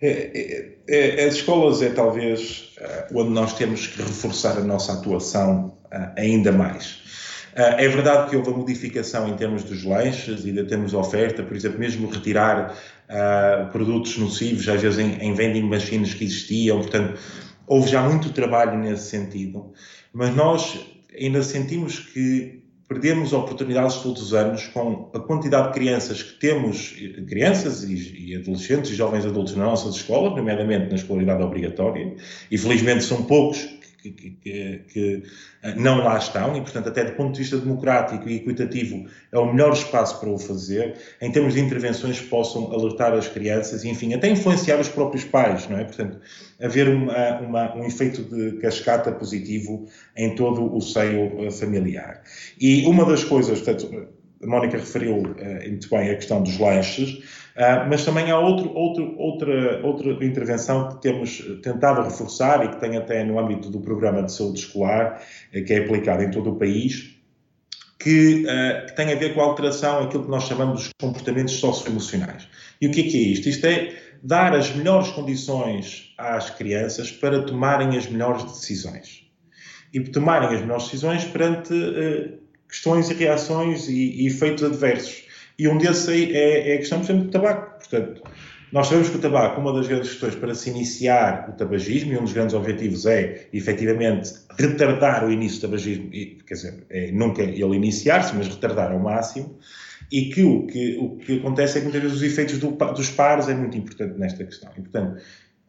É, 0.00 0.78
é, 0.88 1.22
é, 1.22 1.26
as 1.26 1.34
escolas 1.34 1.82
é 1.82 1.90
talvez 1.90 2.74
uh, 2.80 3.18
onde 3.18 3.30
nós 3.30 3.52
temos 3.52 3.86
que 3.86 4.00
reforçar 4.00 4.56
a 4.56 4.62
nossa 4.62 4.94
atuação 4.94 5.76
ainda 6.16 6.52
mais. 6.52 7.06
É 7.54 7.88
verdade 7.88 8.30
que 8.30 8.36
houve 8.36 8.50
a 8.50 8.52
modificação 8.52 9.26
em 9.26 9.34
termos 9.34 9.64
dos 9.64 9.82
lanches, 9.82 10.44
ainda 10.44 10.64
temos 10.64 10.94
oferta, 10.94 11.42
por 11.42 11.56
exemplo, 11.56 11.76
mesmo 11.76 12.08
retirar 12.08 12.78
uh, 13.08 13.70
produtos 13.70 14.16
nocivos, 14.18 14.68
às 14.68 14.80
vezes 14.80 14.98
em, 14.98 15.14
em 15.20 15.34
vending 15.34 15.62
machines 15.62 16.14
que 16.14 16.24
existiam, 16.24 16.78
portanto, 16.78 17.18
houve 17.66 17.90
já 17.90 18.02
muito 18.02 18.30
trabalho 18.32 18.78
nesse 18.78 19.10
sentido, 19.10 19.72
mas 20.12 20.34
nós 20.34 20.78
ainda 21.18 21.42
sentimos 21.42 21.98
que 21.98 22.62
perdemos 22.88 23.34
oportunidades 23.34 23.96
todos 23.96 24.22
os 24.22 24.32
anos 24.32 24.66
com 24.68 25.10
a 25.12 25.20
quantidade 25.20 25.68
de 25.68 25.74
crianças 25.74 26.22
que 26.22 26.38
temos, 26.38 26.96
crianças 27.28 27.84
e, 27.84 28.30
e 28.30 28.36
adolescentes 28.36 28.90
e 28.90 28.94
jovens 28.94 29.26
adultos 29.26 29.54
nas 29.54 29.66
nossas 29.66 29.96
escolas, 29.96 30.34
nomeadamente 30.34 30.88
na 30.88 30.94
escolaridade 30.94 31.42
obrigatória, 31.42 32.14
e 32.50 32.56
felizmente 32.56 33.04
são 33.04 33.24
poucos 33.24 33.77
que, 34.02 34.10
que, 34.10 34.78
que, 34.92 35.22
eh, 35.62 35.74
não 35.74 35.98
lá 35.98 36.16
estão 36.18 36.56
e, 36.56 36.60
portanto, 36.60 36.88
até 36.88 37.04
do 37.04 37.12
ponto 37.12 37.32
de 37.32 37.40
vista 37.40 37.58
democrático 37.58 38.28
e 38.28 38.36
equitativo, 38.36 39.06
é 39.32 39.38
o 39.38 39.52
melhor 39.52 39.72
espaço 39.72 40.20
para 40.20 40.30
o 40.30 40.38
fazer, 40.38 40.94
em 41.20 41.30
termos 41.32 41.54
de 41.54 41.60
intervenções 41.60 42.20
que 42.20 42.26
possam 42.26 42.72
alertar 42.72 43.12
as 43.12 43.28
crianças 43.28 43.84
e, 43.84 43.88
enfim, 43.88 44.14
até 44.14 44.28
influenciar 44.28 44.80
os 44.80 44.88
próprios 44.88 45.24
pais, 45.24 45.68
não 45.68 45.78
é? 45.78 45.84
Portanto, 45.84 46.20
haver 46.60 46.88
uma, 46.88 47.40
uma, 47.40 47.76
um 47.76 47.84
efeito 47.84 48.22
de 48.22 48.58
cascata 48.58 49.10
positivo 49.12 49.86
em 50.16 50.34
todo 50.34 50.74
o 50.74 50.80
seio 50.80 51.46
eh, 51.46 51.50
familiar. 51.50 52.22
E 52.60 52.86
uma 52.86 53.04
das 53.04 53.24
coisas, 53.24 53.60
portanto, 53.60 54.08
a 54.42 54.46
Mónica 54.46 54.76
referiu 54.76 55.16
uh, 55.16 55.68
muito 55.68 55.90
bem 55.90 56.10
a 56.10 56.14
questão 56.14 56.42
dos 56.42 56.58
lanches, 56.58 57.18
uh, 57.58 57.88
mas 57.88 58.04
também 58.04 58.30
há 58.30 58.38
outro, 58.38 58.72
outro, 58.74 59.14
outra, 59.18 59.84
outra 59.84 60.24
intervenção 60.24 60.88
que 60.88 61.02
temos 61.02 61.42
tentado 61.62 62.02
reforçar 62.02 62.64
e 62.64 62.68
que 62.68 62.80
tem 62.80 62.96
até 62.96 63.24
no 63.24 63.38
âmbito 63.38 63.68
do 63.70 63.80
programa 63.80 64.22
de 64.22 64.32
saúde 64.32 64.60
escolar, 64.60 65.20
uh, 65.54 65.64
que 65.64 65.72
é 65.72 65.78
aplicado 65.78 66.22
em 66.22 66.30
todo 66.30 66.50
o 66.50 66.56
país, 66.56 67.16
que, 67.98 68.44
que, 68.44 68.94
tem 68.94 69.12
a 69.12 69.16
ver 69.16 69.34
com 69.34 69.40
a 69.40 69.44
alteração, 69.44 70.04
aquilo 70.04 70.24
que 70.24 70.30
nós 70.30 70.44
chamamos 70.44 70.84
de 70.84 70.90
comportamentos 71.00 71.54
socioemocionais. 71.54 72.48
E 72.80 72.86
o 72.86 72.92
que 72.92 73.00
é 73.00 73.04
que 73.04 73.16
é 73.16 73.28
isto? 73.32 73.48
Isto 73.48 73.66
é 73.66 73.96
dar 74.22 74.54
as 74.54 74.74
melhores 74.74 75.08
condições 75.08 76.14
às 76.16 76.48
crianças 76.50 77.10
para 77.10 77.42
tomarem 77.42 77.96
as 77.96 78.06
melhores 78.06 78.44
decisões. 78.44 79.28
E 79.92 80.00
tomarem 80.00 80.54
as 80.54 80.60
melhores 80.60 80.84
decisões 80.84 81.24
perante 81.24 81.74
questões 82.68 83.10
e 83.10 83.14
reações 83.14 83.88
e, 83.88 84.22
e 84.22 84.26
efeitos 84.26 84.62
adversos. 84.62 85.24
E 85.58 85.66
um 85.66 85.76
desses 85.76 86.08
é, 86.08 86.70
é 86.70 86.74
a 86.74 86.78
questão, 86.78 87.00
por 87.00 87.04
exemplo, 87.06 87.24
do 87.24 87.30
tabaco. 87.30 87.78
Portanto, 87.78 88.22
nós 88.70 88.86
sabemos 88.86 89.08
que 89.08 89.16
o 89.16 89.20
tabaco, 89.20 89.60
uma 89.60 89.72
das 89.72 89.88
grandes 89.88 90.10
questões 90.10 90.34
para 90.34 90.54
se 90.54 90.70
iniciar 90.70 91.48
o 91.48 91.52
tabagismo, 91.52 92.12
e 92.12 92.18
um 92.18 92.22
dos 92.22 92.32
grandes 92.32 92.54
objetivos 92.54 93.06
é, 93.06 93.48
efetivamente, 93.52 94.34
retardar 94.58 95.24
o 95.24 95.32
início 95.32 95.58
do 95.58 95.62
tabagismo, 95.62 96.10
quer 96.10 96.54
dizer, 96.54 96.86
é 96.90 97.10
nunca 97.10 97.42
ele 97.42 97.74
iniciar-se, 97.74 98.36
mas 98.36 98.46
retardar 98.46 98.92
ao 98.92 98.98
máximo, 98.98 99.58
e 100.12 100.26
que 100.26 100.42
o 100.42 100.66
que, 100.66 100.96
o 100.98 101.16
que 101.16 101.38
acontece 101.38 101.78
é 101.78 101.80
que 101.80 101.86
muitas 101.86 102.02
vezes 102.02 102.16
os 102.18 102.22
efeitos 102.22 102.58
do, 102.58 102.70
dos 102.70 103.10
pares 103.10 103.48
é 103.48 103.54
muito 103.54 103.76
importante 103.76 104.18
nesta 104.18 104.44
questão. 104.44 104.70
E, 104.76 104.82
portanto, 104.82 105.20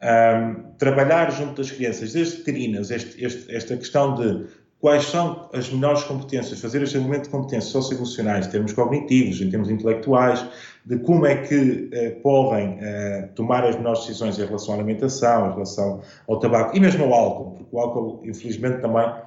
um, 0.02 0.72
trabalhar 0.78 1.30
junto 1.30 1.60
das 1.60 1.70
crianças, 1.70 2.12
desde 2.12 2.38
pequeninas, 2.38 2.90
este, 2.90 3.22
este, 3.22 3.54
esta 3.54 3.76
questão 3.76 4.14
de 4.14 4.46
quais 4.80 5.04
são 5.04 5.48
as 5.52 5.70
melhores 5.70 6.02
competências, 6.04 6.58
fazer 6.58 6.82
este 6.82 6.98
momento 6.98 7.24
de 7.24 7.28
competências 7.28 7.70
socioemocionais, 7.70 8.46
em 8.46 8.50
termos 8.50 8.72
cognitivos, 8.72 9.40
em 9.40 9.50
termos 9.50 9.68
intelectuais, 9.68 10.44
de 10.86 10.98
como 10.98 11.26
é 11.26 11.36
que 11.36 11.90
eh, 11.92 12.10
podem 12.22 12.78
eh, 12.80 13.28
tomar 13.34 13.64
as 13.64 13.76
melhores 13.76 14.00
decisões 14.00 14.38
em 14.38 14.46
relação 14.46 14.74
à 14.74 14.78
alimentação, 14.78 15.50
em 15.50 15.52
relação 15.52 16.00
ao 16.26 16.38
tabaco 16.38 16.74
e 16.74 16.80
mesmo 16.80 17.04
ao 17.04 17.12
álcool, 17.12 17.50
porque 17.56 17.76
o 17.76 17.78
álcool, 17.78 18.22
infelizmente, 18.24 18.80
também 18.80 19.04
há, 19.04 19.26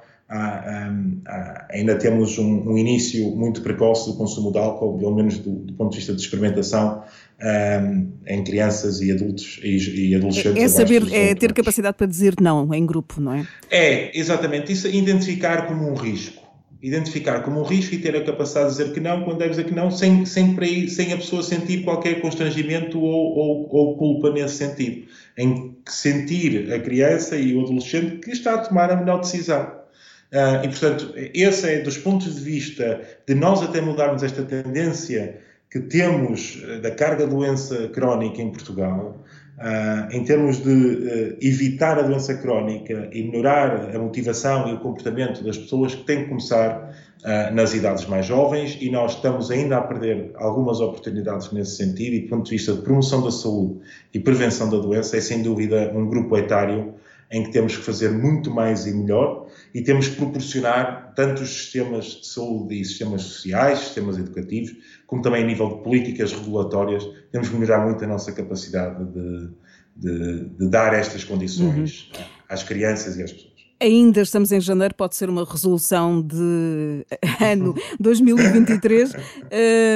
há, 1.26 1.66
ainda 1.70 1.96
temos 1.96 2.36
um, 2.38 2.68
um, 2.68 2.76
início 2.76 3.30
muito 3.36 3.62
precoce 3.62 4.10
do 4.10 4.16
consumo 4.16 4.50
de 4.50 4.58
álcool, 4.58 4.98
pelo 4.98 5.14
menos 5.14 5.38
do, 5.38 5.50
do 5.50 5.72
ponto 5.74 5.92
de 5.92 5.98
vista 5.98 6.12
de 6.12 6.20
experimentação, 6.20 7.04
um, 7.44 8.12
em 8.26 8.42
crianças 8.42 9.00
e 9.00 9.12
adultos 9.12 9.60
e, 9.62 10.08
e 10.08 10.14
adolescentes. 10.14 10.62
É, 10.62 10.68
saber, 10.68 11.02
é 11.12 11.34
ter 11.34 11.52
capacidade 11.52 11.96
para 11.96 12.06
dizer 12.06 12.34
não 12.40 12.72
em 12.72 12.86
grupo, 12.86 13.20
não 13.20 13.34
é? 13.34 13.46
É, 13.70 14.18
exatamente. 14.18 14.72
Isso 14.72 14.88
identificar 14.88 15.66
como 15.66 15.90
um 15.90 15.94
risco. 15.94 16.42
Identificar 16.82 17.40
como 17.40 17.60
um 17.60 17.64
risco 17.64 17.94
e 17.94 17.98
ter 17.98 18.14
a 18.14 18.24
capacidade 18.24 18.70
de 18.70 18.76
dizer 18.76 18.92
que 18.92 19.00
não 19.00 19.24
quando 19.24 19.38
deve 19.38 19.50
dizer 19.50 19.64
que 19.64 19.74
não, 19.74 19.90
sem, 19.90 20.24
sem, 20.26 20.56
sem 20.88 21.12
a 21.12 21.16
pessoa 21.16 21.42
sentir 21.42 21.82
qualquer 21.82 22.20
constrangimento 22.20 23.00
ou, 23.00 23.36
ou, 23.36 23.68
ou 23.70 23.96
culpa 23.96 24.30
nesse 24.30 24.56
sentido. 24.56 25.06
Em 25.36 25.76
sentir 25.88 26.72
a 26.72 26.78
criança 26.78 27.36
e 27.36 27.54
o 27.54 27.62
adolescente 27.62 28.18
que 28.18 28.30
está 28.30 28.54
a 28.54 28.58
tomar 28.58 28.90
a 28.90 28.96
melhor 28.96 29.20
decisão. 29.20 29.84
Uh, 30.32 30.64
e, 30.64 30.68
portanto, 30.68 31.14
esse 31.16 31.68
é 31.68 31.80
dos 31.80 31.96
pontos 31.96 32.34
de 32.34 32.40
vista 32.40 33.00
de 33.26 33.34
nós 33.34 33.62
até 33.62 33.80
mudarmos 33.80 34.22
esta 34.22 34.42
tendência 34.42 35.40
que 35.74 35.80
temos 35.80 36.62
eh, 36.62 36.78
da 36.78 36.92
carga 36.92 37.26
doença 37.26 37.88
crónica 37.88 38.40
em 38.40 38.52
Portugal, 38.52 39.24
uh, 39.58 40.14
em 40.14 40.22
termos 40.22 40.62
de 40.62 40.70
uh, 40.70 41.36
evitar 41.40 41.98
a 41.98 42.02
doença 42.02 42.32
crónica 42.36 43.10
e 43.12 43.24
melhorar 43.24 43.92
a 43.92 43.98
motivação 43.98 44.68
e 44.68 44.74
o 44.74 44.78
comportamento 44.78 45.42
das 45.42 45.58
pessoas 45.58 45.92
que 45.92 46.04
têm 46.04 46.22
que 46.22 46.28
começar 46.28 46.94
uh, 47.24 47.52
nas 47.52 47.74
idades 47.74 48.06
mais 48.06 48.24
jovens 48.24 48.78
e 48.80 48.88
nós 48.88 49.16
estamos 49.16 49.50
ainda 49.50 49.78
a 49.78 49.80
perder 49.80 50.30
algumas 50.36 50.78
oportunidades 50.78 51.50
nesse 51.50 51.76
sentido 51.76 52.14
e 52.14 52.20
do 52.20 52.28
ponto 52.28 52.44
de 52.44 52.52
vista 52.52 52.72
de 52.72 52.80
promoção 52.80 53.20
da 53.24 53.32
saúde 53.32 53.80
e 54.14 54.20
prevenção 54.20 54.70
da 54.70 54.78
doença 54.78 55.16
é 55.16 55.20
sem 55.20 55.42
dúvida 55.42 55.90
um 55.92 56.08
grupo 56.08 56.38
etário 56.38 56.94
em 57.32 57.42
que 57.42 57.50
temos 57.50 57.76
que 57.76 57.82
fazer 57.82 58.10
muito 58.12 58.48
mais 58.48 58.86
e 58.86 58.94
melhor 58.94 59.48
e 59.74 59.82
temos 59.82 60.06
que 60.06 60.16
proporcionar 60.16 61.12
tanto 61.16 61.42
os 61.42 61.48
sistemas 61.48 62.04
de 62.20 62.26
saúde 62.28 62.80
e 62.80 62.84
sistemas 62.84 63.22
sociais, 63.22 63.80
sistemas 63.80 64.16
educativos, 64.18 64.76
como 65.06 65.22
também 65.22 65.42
a 65.42 65.46
nível 65.46 65.68
de 65.68 65.82
políticas 65.82 66.32
regulatórias, 66.32 67.04
temos 67.30 67.48
que 67.48 67.56
melhorar 67.56 67.84
muito 67.84 68.02
a 68.04 68.06
nossa 68.06 68.32
capacidade 68.32 69.04
de, 69.04 69.50
de, 69.96 70.44
de 70.48 70.68
dar 70.68 70.94
estas 70.94 71.24
condições 71.24 72.10
uhum. 72.16 72.24
às 72.48 72.62
crianças 72.62 73.16
e 73.16 73.22
às 73.22 73.32
pessoas. 73.32 73.54
Ainda 73.80 74.22
estamos 74.22 74.52
em 74.52 74.60
janeiro, 74.60 74.94
pode 74.94 75.16
ser 75.16 75.28
uma 75.28 75.44
resolução 75.44 76.22
de 76.22 77.04
ano 77.42 77.74
2023. 78.00 79.12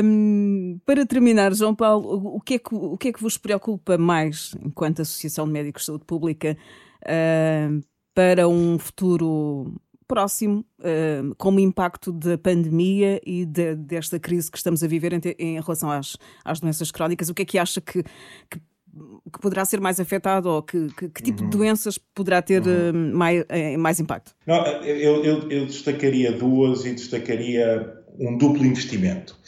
um, 0.04 0.78
para 0.84 1.06
terminar, 1.06 1.54
João 1.54 1.74
Paulo, 1.74 2.34
o 2.34 2.40
que, 2.40 2.54
é 2.54 2.58
que, 2.58 2.74
o 2.74 2.98
que 2.98 3.08
é 3.08 3.12
que 3.12 3.22
vos 3.22 3.38
preocupa 3.38 3.96
mais 3.96 4.54
enquanto 4.62 5.02
Associação 5.02 5.46
de 5.46 5.52
Médicos 5.52 5.82
de 5.82 5.86
Saúde 5.86 6.04
Pública 6.04 6.56
uh, 7.04 7.80
para 8.14 8.48
um 8.48 8.78
futuro 8.78 9.72
próximo, 10.08 10.64
uh, 10.80 11.34
como 11.36 11.60
impacto 11.60 12.10
da 12.10 12.38
pandemia 12.38 13.20
e 13.24 13.44
de, 13.44 13.74
desta 13.76 14.18
crise 14.18 14.50
que 14.50 14.56
estamos 14.56 14.82
a 14.82 14.88
viver 14.88 15.12
em, 15.12 15.20
em 15.38 15.60
relação 15.60 15.90
às, 15.90 16.16
às, 16.44 16.58
doenças 16.58 16.90
crónicas? 16.90 17.28
O 17.28 17.34
que 17.34 17.42
é 17.42 17.44
que 17.44 17.58
acha 17.58 17.80
que, 17.80 18.02
que, 18.50 18.58
que 18.58 19.40
poderá 19.40 19.64
ser 19.66 19.80
mais 19.80 20.00
afetado 20.00 20.48
ou 20.48 20.62
que, 20.62 20.88
que 20.94 21.22
tipo 21.22 21.42
uhum. 21.42 21.50
de 21.50 21.56
doenças 21.56 21.98
poderá 22.14 22.40
ter 22.40 22.62
uhum. 22.66 23.12
uh, 23.12 23.16
mais, 23.16 23.42
uh, 23.42 23.78
mais 23.78 24.00
impacto? 24.00 24.34
Não, 24.46 24.66
eu, 24.82 25.22
eu, 25.22 25.50
eu 25.50 25.66
destacaria 25.66 26.32
duas 26.32 26.86
e 26.86 26.94
destacaria 26.94 27.94
um 28.18 28.36
duplo 28.38 28.64
investimento. 28.64 29.38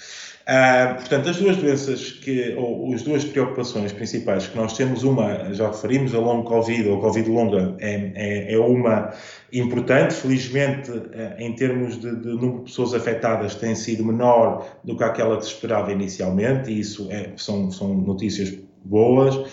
Uh, 0.40 0.94
portanto, 0.96 1.28
as 1.28 1.36
duas 1.36 1.56
doenças 1.58 2.12
que, 2.12 2.54
ou 2.56 2.92
as 2.94 3.02
duas 3.02 3.24
preocupações 3.24 3.92
principais 3.92 4.46
que 4.46 4.56
nós 4.56 4.76
temos, 4.76 5.04
uma, 5.04 5.52
já 5.52 5.68
referimos, 5.68 6.14
a 6.14 6.18
long 6.18 6.42
Covid 6.42 6.88
ou 6.88 6.98
Covid 6.98 7.28
longa, 7.28 7.76
é, 7.78 8.12
é, 8.14 8.54
é 8.54 8.58
uma 8.58 9.12
importante. 9.52 10.14
Felizmente, 10.14 10.90
uh, 10.90 11.34
em 11.38 11.54
termos 11.54 12.00
de, 12.00 12.16
de, 12.16 12.28
número 12.28 12.58
de 12.58 12.64
pessoas 12.64 12.94
afetadas, 12.94 13.54
tem 13.54 13.74
sido 13.74 14.04
menor 14.04 14.66
do 14.82 14.96
que 14.96 15.04
aquela 15.04 15.36
que 15.36 15.44
se 15.44 15.52
esperava 15.52 15.92
inicialmente, 15.92 16.70
e 16.70 16.80
isso 16.80 17.08
é, 17.10 17.32
são, 17.36 17.70
são 17.70 17.94
notícias 17.94 18.52
boas, 18.84 19.36
uh, 19.36 19.46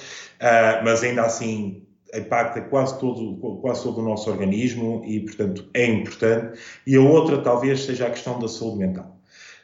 mas 0.84 1.04
ainda 1.04 1.23
assim 1.23 1.84
impacta 2.13 2.62
quase 2.62 2.97
todo, 2.97 3.36
quase 3.62 3.84
todo 3.84 4.00
o 4.00 4.04
nosso 4.04 4.32
organismo 4.32 5.04
e, 5.06 5.19
portanto, 5.19 5.69
é 5.73 5.86
importante. 5.86 6.58
E 6.88 6.95
a 6.95 7.02
outra, 7.02 7.39
talvez, 7.39 7.82
seja 7.84 8.08
a 8.08 8.10
questão 8.10 8.39
da 8.39 8.47
saúde 8.47 8.78
mental 8.78 9.16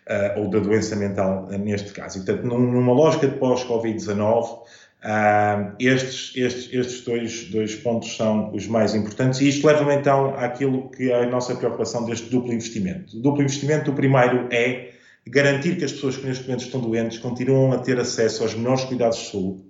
uh, 0.09 0.39
ou 0.39 0.49
da 0.49 0.59
doença 0.59 0.95
mental 0.95 1.47
uh, 1.49 1.57
neste 1.57 1.91
caso. 1.91 2.19
E, 2.19 2.25
portanto, 2.25 2.45
num, 2.45 2.71
numa 2.71 2.93
lógica 2.93 3.27
de 3.27 3.37
pós-Covid-19, 3.37 4.59
uh, 5.03 5.75
estes, 5.79 6.33
estes, 6.35 6.73
estes 6.73 7.01
dois, 7.01 7.49
dois 7.49 7.75
pontos 7.75 8.15
são 8.15 8.53
os 8.53 8.67
mais 8.67 8.95
importantes 8.95 9.41
e 9.41 9.49
isto 9.49 9.65
leva-me 9.65 9.95
então 9.95 10.35
àquilo 10.37 10.89
que 10.89 11.11
é 11.11 11.23
a 11.23 11.29
nossa 11.29 11.55
preocupação 11.55 12.05
deste 12.05 12.29
duplo 12.29 12.53
investimento. 12.53 13.17
O 13.17 13.21
duplo 13.21 13.41
investimento, 13.41 13.91
o 13.91 13.93
primeiro 13.93 14.47
é 14.51 14.91
garantir 15.25 15.77
que 15.77 15.85
as 15.85 15.91
pessoas 15.93 16.17
que 16.17 16.27
neste 16.27 16.43
momento 16.43 16.65
estão 16.65 16.81
doentes 16.81 17.17
continuam 17.17 17.71
a 17.71 17.77
ter 17.77 17.99
acesso 17.99 18.43
aos 18.43 18.53
melhores 18.53 18.83
cuidados 18.83 19.17
de 19.19 19.31
saúde 19.31 19.63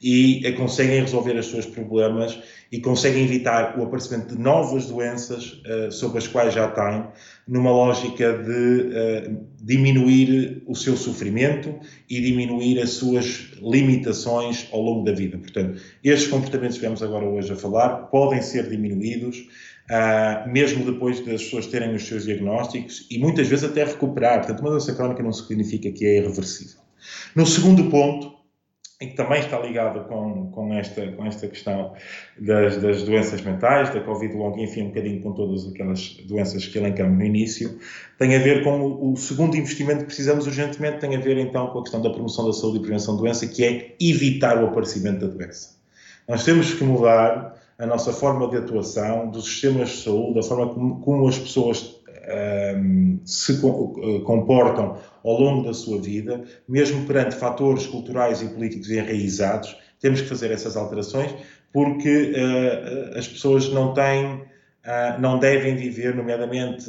e 0.00 0.50
conseguem 0.52 1.00
resolver 1.00 1.36
os 1.36 1.50
seus 1.50 1.66
problemas 1.66 2.38
e 2.72 2.80
conseguem 2.80 3.24
evitar 3.24 3.78
o 3.78 3.82
aparecimento 3.82 4.34
de 4.34 4.40
novas 4.40 4.86
doenças 4.86 5.60
uh, 5.66 5.90
sobre 5.90 6.18
as 6.18 6.28
quais 6.28 6.54
já 6.54 6.68
têm, 6.68 7.04
numa 7.46 7.70
lógica 7.70 8.32
de 8.32 9.30
uh, 9.30 9.46
diminuir 9.60 10.62
o 10.66 10.74
seu 10.74 10.96
sofrimento 10.96 11.74
e 12.08 12.20
diminuir 12.20 12.80
as 12.80 12.90
suas 12.90 13.50
limitações 13.60 14.68
ao 14.72 14.80
longo 14.80 15.04
da 15.04 15.12
vida. 15.12 15.36
Portanto, 15.36 15.80
estes 16.02 16.30
comportamentos 16.30 16.78
que 16.78 16.84
vamos 16.84 17.02
agora 17.02 17.26
hoje 17.26 17.52
a 17.52 17.56
falar 17.56 18.06
podem 18.06 18.40
ser 18.40 18.70
diminuídos, 18.70 19.38
uh, 19.90 20.48
mesmo 20.48 20.84
depois 20.84 21.18
das 21.26 21.42
pessoas 21.42 21.66
terem 21.66 21.94
os 21.94 22.06
seus 22.06 22.24
diagnósticos 22.24 23.06
e 23.10 23.18
muitas 23.18 23.48
vezes 23.48 23.64
até 23.64 23.84
recuperar. 23.84 24.38
Portanto, 24.38 24.60
uma 24.60 24.70
doença 24.70 24.94
crónica 24.94 25.22
não 25.22 25.32
significa 25.32 25.90
que 25.90 26.06
é 26.06 26.18
irreversível. 26.18 26.80
No 27.34 27.44
segundo 27.44 27.90
ponto, 27.90 28.39
e 29.00 29.06
que 29.06 29.16
também 29.16 29.40
está 29.40 29.58
ligado 29.58 30.06
com, 30.06 30.50
com, 30.50 30.74
esta, 30.74 31.10
com 31.12 31.24
esta 31.24 31.48
questão 31.48 31.94
das, 32.38 32.76
das 32.76 33.02
doenças 33.02 33.40
mentais, 33.40 33.88
da 33.94 34.00
Covid 34.00 34.34
longa, 34.34 34.60
enfim, 34.60 34.82
um 34.82 34.88
bocadinho 34.88 35.22
com 35.22 35.32
todas 35.32 35.66
aquelas 35.66 36.18
doenças 36.26 36.66
que 36.66 36.76
elencamos 36.76 37.16
no 37.16 37.24
início, 37.24 37.78
tem 38.18 38.36
a 38.36 38.38
ver 38.38 38.62
com 38.62 38.78
o, 38.78 39.12
o, 39.12 39.16
segundo 39.16 39.56
investimento 39.56 40.00
que 40.00 40.06
precisamos 40.06 40.46
urgentemente, 40.46 40.98
tem 40.98 41.16
a 41.16 41.20
ver 41.20 41.38
então 41.38 41.68
com 41.68 41.78
a 41.78 41.82
questão 41.82 42.02
da 42.02 42.10
promoção 42.10 42.46
da 42.46 42.52
saúde 42.52 42.76
e 42.76 42.80
prevenção 42.82 43.16
da 43.16 43.22
doença, 43.22 43.46
que 43.46 43.64
é 43.64 43.94
evitar 43.98 44.62
o 44.62 44.66
aparecimento 44.66 45.26
da 45.26 45.34
doença. 45.34 45.80
Nós 46.28 46.44
temos 46.44 46.74
que 46.74 46.84
mudar 46.84 47.58
a 47.78 47.86
nossa 47.86 48.12
forma 48.12 48.46
de 48.50 48.58
atuação, 48.58 49.30
dos 49.30 49.46
sistemas 49.46 49.88
de 49.88 49.96
saúde, 50.02 50.38
a 50.38 50.42
forma 50.42 50.74
como, 50.74 51.00
como 51.00 51.26
as 51.26 51.38
pessoas 51.38 51.99
um, 52.76 53.20
se 53.24 53.60
comportam 53.60 54.98
ao 55.24 55.40
longo 55.40 55.66
da 55.66 55.74
sua 55.74 56.00
vida, 56.00 56.42
mesmo 56.68 57.06
perante 57.06 57.34
fatores 57.34 57.86
culturais 57.86 58.42
e 58.42 58.46
políticos 58.46 58.90
enraizados, 58.90 59.76
temos 60.00 60.20
que 60.20 60.28
fazer 60.28 60.50
essas 60.50 60.76
alterações 60.76 61.34
porque 61.72 62.32
uh, 62.32 63.18
as 63.18 63.28
pessoas 63.28 63.68
não 63.68 63.94
têm 63.94 64.26
uh, 64.26 65.20
não 65.20 65.38
devem 65.38 65.76
viver, 65.76 66.14
nomeadamente, 66.14 66.84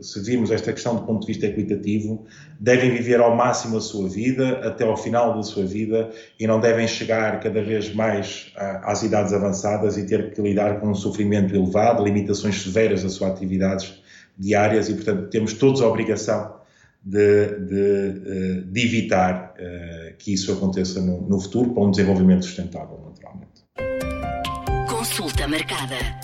se 0.00 0.20
virmos 0.22 0.50
esta 0.50 0.72
questão 0.72 0.96
do 0.96 1.02
ponto 1.02 1.20
de 1.20 1.26
vista 1.28 1.46
equitativo, 1.46 2.24
devem 2.58 2.90
viver 2.90 3.20
ao 3.20 3.36
máximo 3.36 3.76
a 3.76 3.80
sua 3.80 4.08
vida, 4.08 4.66
até 4.66 4.84
ao 4.84 4.96
final 4.96 5.34
da 5.34 5.42
sua 5.42 5.64
vida, 5.64 6.10
e 6.38 6.46
não 6.46 6.60
devem 6.60 6.86
chegar 6.88 7.38
cada 7.40 7.62
vez 7.62 7.94
mais 7.94 8.52
às 8.56 9.02
idades 9.02 9.32
avançadas 9.32 9.96
e 9.96 10.06
ter 10.06 10.32
que 10.32 10.40
lidar 10.40 10.80
com 10.80 10.88
um 10.88 10.94
sofrimento 10.94 11.54
elevado, 11.54 12.02
limitações 12.02 12.60
severas 12.62 13.02
das 13.04 13.12
suas 13.12 13.30
atividades 13.30 14.02
diárias, 14.38 14.88
e, 14.88 14.94
portanto, 14.94 15.28
temos 15.30 15.54
todos 15.54 15.80
a 15.80 15.88
obrigação 15.88 16.54
de, 17.02 17.58
de, 17.60 18.60
de 18.62 18.80
evitar 18.84 19.54
que 20.18 20.32
isso 20.32 20.52
aconteça 20.52 21.00
no, 21.00 21.20
no 21.20 21.38
futuro 21.40 21.74
para 21.74 21.82
um 21.82 21.90
desenvolvimento 21.90 22.44
sustentável, 22.44 22.98
naturalmente. 23.06 23.64
Consulta 24.88 25.46
marcada. 25.46 26.23